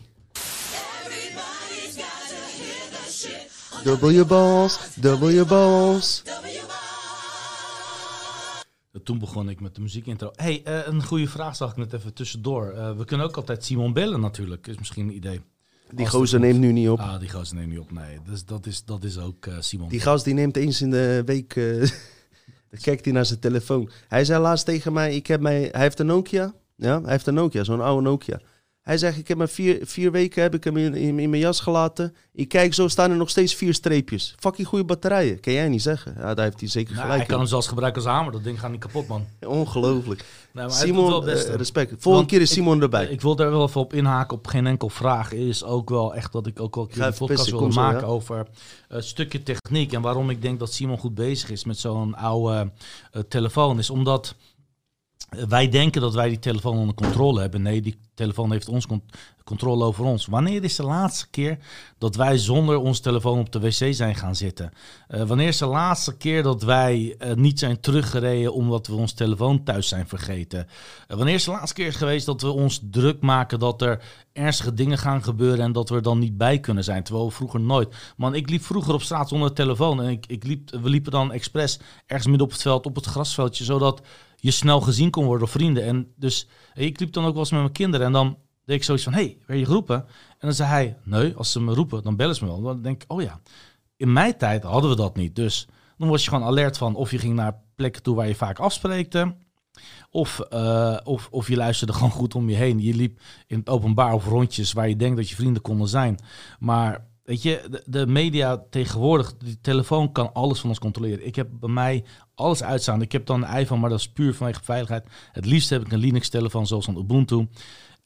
[3.84, 6.24] Double your balls, double your.
[9.04, 10.30] Toen begon ik met de muziekintro.
[10.34, 12.70] hey, eh, een goede vraag zag ik net even tussendoor.
[12.70, 14.66] Eh, we kunnen ook altijd Simon bellen natuurlijk.
[14.66, 15.40] Is misschien een idee.
[15.90, 16.98] Die Als gozer neemt nu niet op.
[16.98, 17.92] Ah, die gozer neemt niet op.
[17.92, 19.88] Nee, dus dat is, dat is ook eh, Simon.
[19.88, 21.56] Die gast die neemt eens in de week.
[21.56, 21.78] eh,
[22.70, 23.90] dan kijkt hij naar zijn telefoon.
[24.08, 26.54] Hij zei laatst tegen mij: ik heb mij, Hij heeft een Nokia.
[26.76, 28.40] Ja, hij heeft een Nokia, zo'n oude Nokia.
[28.86, 31.42] Hij zegt: Ik heb maar vier, vier weken heb ik hem in, in, in mijn
[31.42, 32.14] jas gelaten.
[32.32, 34.34] Ik kijk zo, staan er nog steeds vier streepjes.
[34.38, 35.40] Fucking goede batterijen.
[35.40, 36.14] Kan jij niet zeggen?
[36.18, 38.32] Ja, daar heeft hij zeker Nou, gelijk hij kan hem zelfs gebruiken als hamer.
[38.32, 39.26] Dat ding gaat niet kapot, man.
[39.46, 40.24] Ongelooflijk.
[40.52, 41.94] Nee, Simon, eh, respect.
[41.98, 43.06] Volgende keer is ik- Simon erbij.
[43.06, 45.32] Ik wil daar wel even op inhaken op geen enkel vraag.
[45.32, 48.06] Is ook wel echt dat ik ook wel een podcast wil zo, maken ja.
[48.06, 48.46] over
[48.88, 49.92] het stukje techniek.
[49.92, 52.70] En waarom ik denk dat Simon goed bezig is met zo'n oude
[53.12, 53.78] eh, telefoon.
[53.78, 54.55] Is omdat eh,
[55.28, 57.62] wij denken dat wij die telefoon onder controle hebben.
[57.62, 59.02] Nee, die telefoon heeft ons con-
[59.46, 60.26] controle over ons.
[60.26, 61.58] Wanneer is de laatste keer
[61.98, 64.72] dat wij zonder onze telefoon op de wc zijn gaan zitten?
[65.08, 69.12] Eh, wanneer is de laatste keer dat wij eh, niet zijn teruggereden omdat we ons
[69.12, 70.66] telefoon thuis zijn vergeten?
[71.08, 74.02] Eh, wanneer is de laatste keer geweest dat we ons druk maken dat er
[74.32, 77.02] ernstige dingen gaan gebeuren en dat we er dan niet bij kunnen zijn?
[77.02, 77.94] Terwijl we vroeger nooit.
[78.16, 81.32] Man, ik liep vroeger op straat zonder telefoon en ik, ik liep, we liepen dan
[81.32, 84.00] expres ergens midden op het veld, op het grasveldje, zodat
[84.36, 85.84] je snel gezien kon worden door vrienden.
[85.84, 88.84] En dus ik liep dan ook wel eens met mijn kinderen en dan deed ik
[88.84, 89.96] zoiets van, hey, werd je geroepen?
[90.28, 92.62] En dan zei hij, nee, als ze me roepen, dan bellen ze me wel.
[92.62, 93.40] Dan denk ik, oh ja,
[93.96, 95.36] in mijn tijd hadden we dat niet.
[95.36, 95.68] Dus
[95.98, 98.58] dan was je gewoon alert van of je ging naar plekken toe waar je vaak
[98.58, 99.34] afspreekte.
[100.10, 102.80] Of, eh, of, of je luisterde gewoon goed om je heen.
[102.80, 106.18] Je liep in het openbaar of rondjes waar je denkt dat je vrienden konden zijn.
[106.58, 111.26] Maar weet je, de, media tegenwoordig, die telefoon kan alles van ons controleren.
[111.26, 112.04] Ik heb bij mij
[112.34, 113.02] alles uitstaan.
[113.02, 115.06] Ik heb dan een iPhone, maar dat is puur vanwege veiligheid.
[115.32, 117.48] Het liefst heb ik een Linux-telefoon zoals een Ubuntu.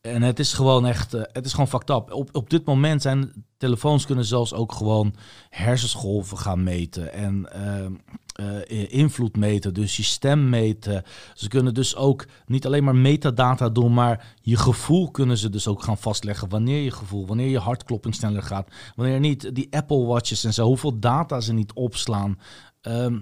[0.00, 2.12] En het is gewoon echt, eh, het is gewoon fucked up.
[2.12, 5.14] Op, op dit moment zijn telefoons kunnen zelfs ook gewoon
[5.48, 7.92] hersensgolven gaan meten en ehm,
[8.40, 11.02] eh, invloed meten, dus je stem meten.
[11.34, 15.66] Ze kunnen dus ook niet alleen maar metadata doen, maar je gevoel kunnen ze dus
[15.68, 16.48] ook gaan vastleggen.
[16.48, 20.66] Wanneer je gevoel, wanneer je hartklopping sneller gaat, wanneer niet die Apple Watches en zo,
[20.66, 22.38] hoeveel data ze niet opslaan.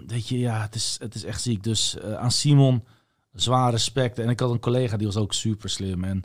[0.07, 1.63] Weet je, ja, het is, het is echt ziek.
[1.63, 2.85] Dus eh, aan Simon,
[3.33, 4.19] zwaar respect.
[4.19, 6.05] En ik had een collega die was ook super slim.
[6.05, 6.25] En,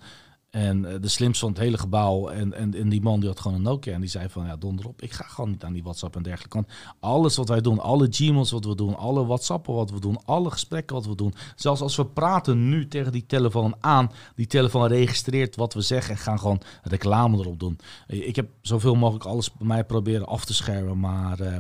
[0.54, 2.30] en eh, de slimste van het hele gebouw.
[2.30, 3.94] En, en, die man die had gewoon een Nokia.
[3.94, 5.02] En die zei van, ja, donder op.
[5.02, 6.56] Ik ga gewoon niet aan die WhatsApp en dergelijke.
[6.56, 10.20] Want alles wat wij doen, alle Gmails wat we doen, alle WhatsAppen wat we doen,
[10.26, 11.34] alle gesprekken wat we doen.
[11.56, 16.16] Zelfs als we praten nu tegen die telefoon aan, die telefoon registreert wat we zeggen
[16.16, 17.80] en gaan gewoon reclame erop doen.
[18.08, 21.00] Eh, Ik heb zoveel mogelijk alles bij mij proberen af te schermen.
[21.00, 21.56] Maar eh,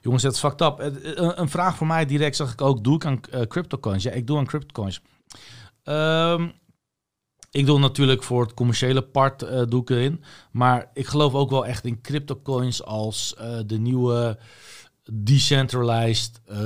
[0.00, 0.92] jongens, het is fucked up.
[1.38, 4.02] Een, vraag voor mij direct zag ik ook, doe ik aan eh, cryptocoins?
[4.02, 5.00] Ja, ik doe aan cryptocoins.
[5.82, 6.48] Ehm
[7.52, 10.24] ik doe natuurlijk voor het commerciële part eh, doe ik erin.
[10.50, 14.38] Maar ik geloof ook wel echt in cryptocoins als eh, de nieuwe
[15.12, 16.58] decentralized eh,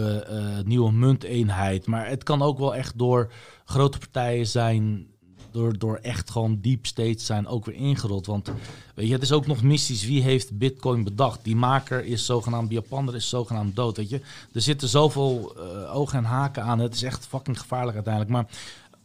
[0.64, 1.86] nieuwe munteenheid.
[1.86, 3.32] Maar het kan ook wel echt door
[3.64, 5.14] grote partijen zijn.
[5.50, 8.26] Door, door echt gewoon deep states zijn ook weer ingerold.
[8.26, 8.50] Want
[8.94, 10.04] weet je, het is ook nog mystisch.
[10.04, 11.44] Wie heeft Bitcoin bedacht?
[11.44, 13.96] Die maker is zogenaamd, die Japaner is zogenaamd dood.
[13.96, 14.20] Weet je,
[14.52, 15.56] er zitten zoveel
[15.92, 16.78] ogen en haken aan.
[16.78, 18.32] Het is echt fucking gevaarlijk uiteindelijk.
[18.32, 18.46] Maar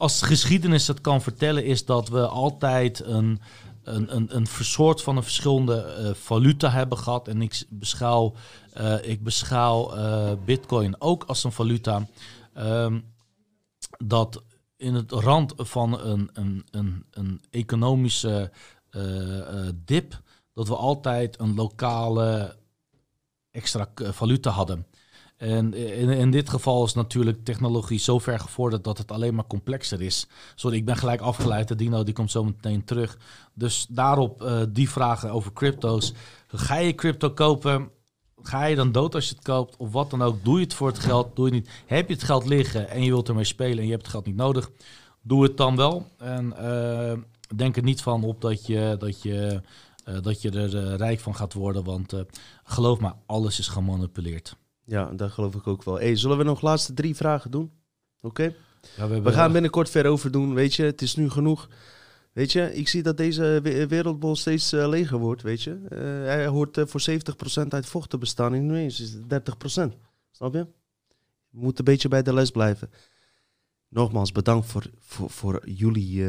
[0.01, 3.41] als geschiedenis het kan vertellen, is dat we altijd een,
[3.83, 7.27] een, een, een soort van een verschillende eh, valuta hebben gehad.
[7.27, 8.33] En ik beschouw,
[8.73, 12.07] eh, ik beschouw eh, Bitcoin ook als een valuta.
[12.53, 12.99] Ehm,
[13.97, 14.43] dat
[14.77, 18.51] in het rand van een, een, een, een economische
[19.85, 20.21] dip,
[20.53, 22.57] dat we altijd een lokale
[23.51, 24.85] extra valuta hadden.
[25.41, 29.47] En in, in dit geval is natuurlijk technologie zo ver gevorderd dat het alleen maar
[29.47, 30.27] complexer is.
[30.55, 31.67] Sorry, ik ben gelijk afgeleid.
[31.67, 33.17] De Dino die komt zo meteen terug.
[33.53, 36.13] Dus daarop eh, die vragen over crypto's.
[36.47, 37.89] Ga je crypto kopen?
[38.41, 39.77] Ga je dan dood als je het koopt?
[39.77, 40.43] Of wat dan ook?
[40.43, 41.35] Doe je het voor het geld?
[41.35, 41.69] Doe je niet?
[41.85, 44.25] Heb je het geld liggen en je wilt ermee spelen en je hebt het geld
[44.25, 44.69] niet nodig?
[45.21, 46.07] Doe het dan wel.
[46.17, 47.17] En eh,
[47.55, 49.61] denk er niet van op dat je, dat je,
[50.03, 51.83] eh, dat je er rijk van gaat worden.
[51.83, 52.13] Want
[52.63, 54.55] geloof me, alles is gemanipuleerd.
[54.91, 55.99] Ja, dat geloof ik ook wel.
[55.99, 57.71] Hey, zullen we nog laatste drie vragen doen?
[58.21, 58.55] Oké.
[58.97, 60.83] Ja, we, gaan binnenkort ver over doen, weet je.
[60.83, 61.69] Het is nu genoeg.
[62.33, 65.79] Weet je, ik zie dat deze we- wereldbol steeds eh, leger wordt, weet je.
[65.89, 68.53] Eh, hij hoort eh, voor 70% uit vocht te bestaan.
[68.53, 69.97] En nu eens is het 30%.
[70.31, 70.67] Snap je?
[71.49, 72.89] We moeten een beetje bij de les blijven.
[73.87, 76.25] Nogmaals, bedankt voor, voor, voor jullie...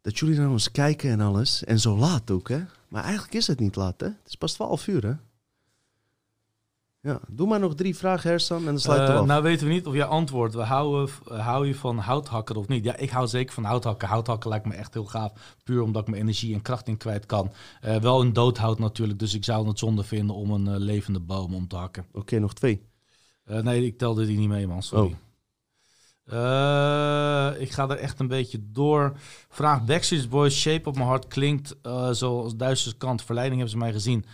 [0.00, 1.64] dat jullie naar ons kijken en alles.
[1.64, 2.64] En zo laat ook, hè.
[2.88, 4.06] Maar eigenlijk is het niet laat, hè.
[4.06, 5.14] Het is pas 12 uur, hè.
[7.08, 9.26] Ja, doe maar nog drie vragen, Hersan, en dan sluiten we Eh, af.
[9.26, 10.54] nou weten we niet of jij antwoordt.
[10.54, 12.84] We houden, eh, hou je van houthakker of niet?
[12.84, 14.08] Ja, ik hou zeker van houthakken.
[14.08, 15.32] Houthakken lijkt me echt heel gaaf.
[15.64, 17.52] Puur omdat ik mijn energie en kracht in kwijt kan.
[17.80, 19.18] Eh, wel een doodhout natuurlijk.
[19.18, 22.06] Dus ik zou het zonde vinden om een levende boom om te hakken.
[22.12, 22.86] Oké, nog twee.
[23.44, 24.82] Nee, ik telde die niet mee, man.
[24.82, 25.16] Sorry.
[26.30, 27.60] Oh.
[27.60, 29.12] Ik ga er echt een beetje door.
[29.48, 31.74] Vraag Backstreet Boys, Shape of My Heart klinkt
[32.10, 33.22] zoals Duitsers kant.
[33.22, 34.24] Verleiding hebben ze mij gezien.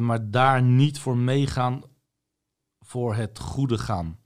[0.00, 1.82] Maar daar niet voor meegaan,
[2.90, 4.18] voor het goede gaan.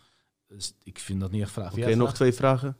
[0.47, 1.73] Dus ik vind dat niet echt vraag.
[1.73, 2.77] Oké, nog twee vragen.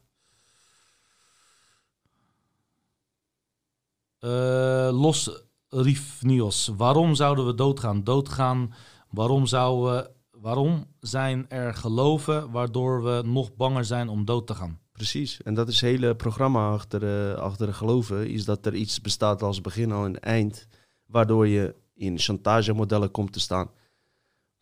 [4.19, 6.71] Eh, Los Rifnios.
[6.77, 8.05] Waarom zouden we doodgaan?
[8.05, 8.75] Doodgaan.
[9.11, 14.55] Waarom, zouden we, waarom zijn er geloven waardoor we nog banger zijn om dood te
[14.55, 14.79] gaan?
[14.93, 15.43] Precies.
[15.43, 18.29] En dat is het hele programma achter, eh, achter de geloven.
[18.29, 20.67] Is dat er iets bestaat als begin al en eind.
[21.07, 23.71] Waardoor je in chantagemodellen komt te staan.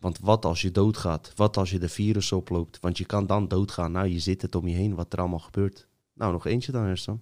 [0.03, 1.33] Want wat als je doodgaat?
[1.35, 2.79] Wat als je de virus oploopt?
[2.81, 3.93] Want je kan dan doodgaan.
[3.93, 5.87] Nou, je zit het om je heen wat er allemaal gebeurt.
[6.15, 7.21] Nou, nog eentje dan, Herstan.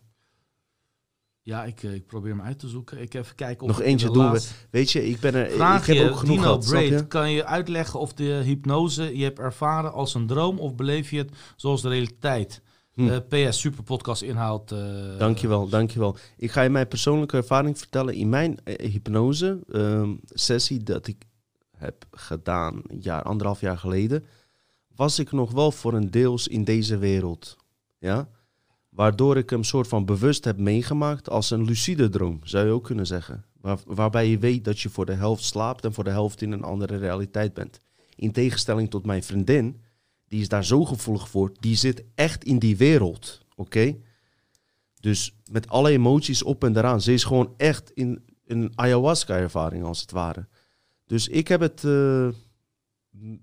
[1.42, 3.00] Ja, ik, eh, ik probeer hem uit te zoeken.
[3.00, 4.48] Ik even kijken of Nog eentje doen we.
[4.70, 5.50] Weet je, ik ben er.
[5.50, 7.06] Vraag ik heb je, ook genoeg Dino gehad, Braid, je?
[7.06, 11.18] kan je uitleggen of de hypnose je hebt ervaren als een droom of beleef je
[11.18, 12.62] het zoals de realiteit?
[12.92, 13.08] Hm.
[13.08, 14.72] Eh, PS, super podcast inhoud.
[14.72, 16.16] eh, Dankjewel, dankjewel.
[16.36, 18.14] Ik ga je mijn persoonlijke ervaring vertellen.
[18.14, 21.24] In mijn hypnose ehm, sessie dat ik
[21.80, 24.24] heb gedaan, een jaar, anderhalf jaar geleden,
[24.96, 27.56] was ik nog wel voor een deels in deze wereld.
[27.98, 28.28] Ja?
[28.88, 32.84] Waardoor ik hem soort van bewust heb meegemaakt als een lucide droom, zou je ook
[32.84, 33.44] kunnen zeggen.
[33.60, 36.52] Waar, waarbij je weet dat je voor de helft slaapt en voor de helft in
[36.52, 37.80] een andere realiteit bent.
[38.16, 39.80] In tegenstelling tot mijn vriendin,
[40.28, 43.40] die is daar zo gevoelig voor, die zit echt in die wereld.
[43.56, 43.96] Oké?
[45.00, 47.00] Dus met alle emoties op en eraan.
[47.00, 50.48] Ze is gewoon echt in een ayahuasca-ervaring als het ware.
[51.10, 52.28] Dus ik heb het eh,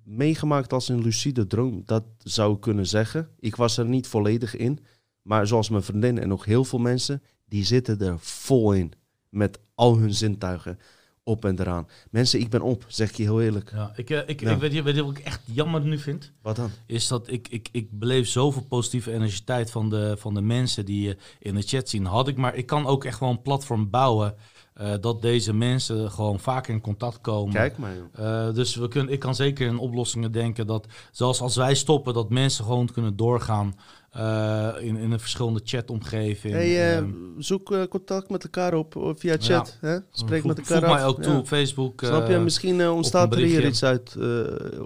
[0.04, 1.82] meegemaakt als een lucide droom.
[1.86, 3.30] Dat zou ik kunnen zeggen.
[3.40, 4.80] Ik was er niet volledig in.
[5.22, 8.92] Maar zoals mijn vriendin en nog heel veel mensen, die zitten er vol in.
[9.30, 10.80] Met al hun zintuigen
[11.24, 11.88] op en eraan.
[12.12, 13.72] Mensen, ik ben op, zeg ik je heel eerlijk.
[13.72, 14.52] Ja, ik, eh, ik, Ja.
[14.52, 16.32] ik weet, je- weet wat ik echt jammer nu vind?
[16.42, 16.70] Wat dan?
[16.86, 21.02] Is dat ik, ik, ik beleef zoveel positieve energiteit van de, van de mensen die
[21.02, 22.06] je in de chat zien.
[22.06, 24.36] Had ik maar, ik kan ook echt wel een platform bouwen.
[24.78, 27.54] Eh, dat deze mensen gewoon vaker in contact komen.
[27.54, 27.96] Kijk maar.
[28.14, 32.14] Eh, dus we kunnen, ik kan zeker in oplossingen denken dat, zelfs als wij stoppen,
[32.14, 33.76] dat mensen gewoon kunnen doorgaan
[34.12, 36.54] eh, in, in een verschillende chatomgeving.
[36.54, 39.78] Hey, eh, Ehm, zoek contact met elkaar op via chat.
[39.82, 39.98] Hè?
[40.12, 40.96] Spreek voeg- met elkaar af.
[40.96, 41.38] mij ook toe Ja.
[41.40, 42.02] op Facebook.
[42.04, 42.38] Snap je?
[42.38, 44.16] Misschien ontstaat er hier iets uit,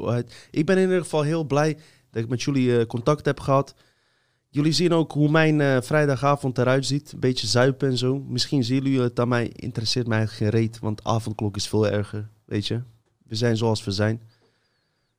[0.06, 0.48] uit.
[0.52, 1.78] Ik ben in ieder geval heel blij
[2.12, 3.74] dat ik met jullie contact heb gehad.
[4.54, 7.12] Jullie zien ook hoe mijn eh, vrijdagavond eruit ziet.
[7.12, 8.20] Een beetje zuipen en zo.
[8.20, 9.48] Misschien zien jullie het aan mij.
[9.48, 12.30] Interesseert mij geen reet, want avondklok is veel erger.
[12.46, 12.82] Weet je?
[13.28, 14.22] We zijn zoals we zijn.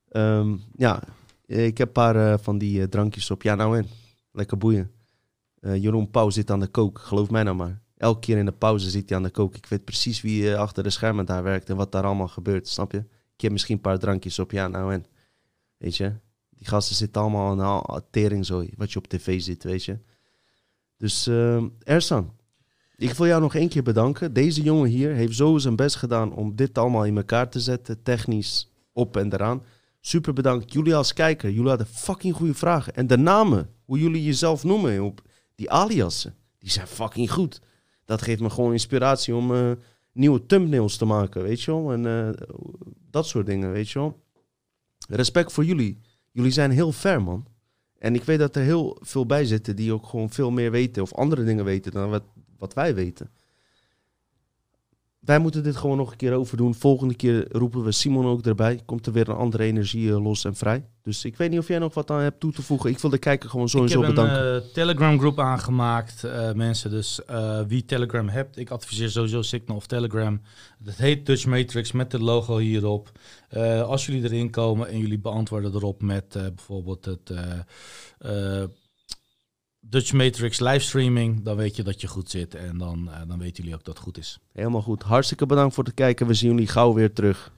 [0.08, 1.02] Ehm, ja,
[1.46, 3.42] ik heb een paar eh, van die eh, drankjes op.
[3.42, 3.86] Ja, nou en.
[4.32, 4.90] Lekker boeien.
[5.60, 7.80] Jeroen Pauw zit aan de kook, geloof mij nou maar.
[7.96, 9.56] Elke keer in de pauze zit hij aan de kook.
[9.56, 12.92] Ik weet precies wie achter de schermen daar werkt en wat daar allemaal gebeurt, snap
[12.92, 12.98] je?
[13.34, 15.04] Ik heb misschien een paar drankjes op, ja nou en.
[15.76, 16.12] Weet je?
[16.62, 19.98] Die gasten zitten allemaal aan al teringzooi, wat je op tv ziet, weet je?
[20.96, 22.32] Dus eh, Ersan,
[22.96, 24.32] ik wil jou nog één keer bedanken.
[24.32, 28.02] Deze jongen hier heeft zo zijn best gedaan om dit allemaal in elkaar te zetten,
[28.02, 29.62] technisch op en eraan.
[30.00, 30.72] Super bedankt.
[30.72, 32.94] Jullie als kijker, jullie hadden fucking goede vragen.
[32.94, 35.22] En de namen, hoe jullie jezelf noemen, op
[35.54, 37.60] die aliasen, die zijn fucking goed.
[38.04, 39.70] Dat geeft me gewoon inspiratie om eh,
[40.12, 41.92] nieuwe thumbnails te maken, weet je wel.
[41.92, 42.46] En eh,
[43.10, 44.20] dat soort dingen, weet je wel.
[45.08, 46.00] Respect voor jullie.
[46.32, 47.46] Jullie zijn heel ver, man.
[47.98, 51.02] En ik weet dat er heel veel bij zitten die ook gewoon veel meer weten
[51.02, 52.24] of andere dingen weten dan wat,
[52.58, 53.30] wat wij weten.
[55.24, 56.74] Wij moeten dit gewoon nog een keer overdoen.
[56.74, 58.80] Volgende keer roepen we Simon ook erbij.
[58.84, 60.84] Komt er weer een andere energie eh, los en vrij.
[61.02, 62.90] Dus ik weet niet of jij nog wat aan hebt toe te voegen.
[62.90, 64.54] Ik wil de kijker gewoon Ik sowieso heb een bedanken.
[64.62, 66.90] eh, Telegram groep aangemaakt, eh, mensen.
[66.90, 67.20] Dus
[67.66, 70.40] wie Telegram hebt, ik adviseer sowieso Signal of Telegram.
[70.78, 73.10] Dat heet Dutch Matrix met het logo hierop.
[73.86, 77.32] Als jullie erin komen en jullie beantwoorden erop met bijvoorbeeld het
[79.92, 82.54] Dutch Matrix livestreaming, dan weet je dat je goed zit.
[82.54, 84.38] En dan, eh, dan weten jullie ook dat het goed is.
[84.52, 85.02] Helemaal goed.
[85.02, 86.26] Hartstikke bedankt voor het kijken.
[86.26, 87.52] We zien jullie gauw weer terug.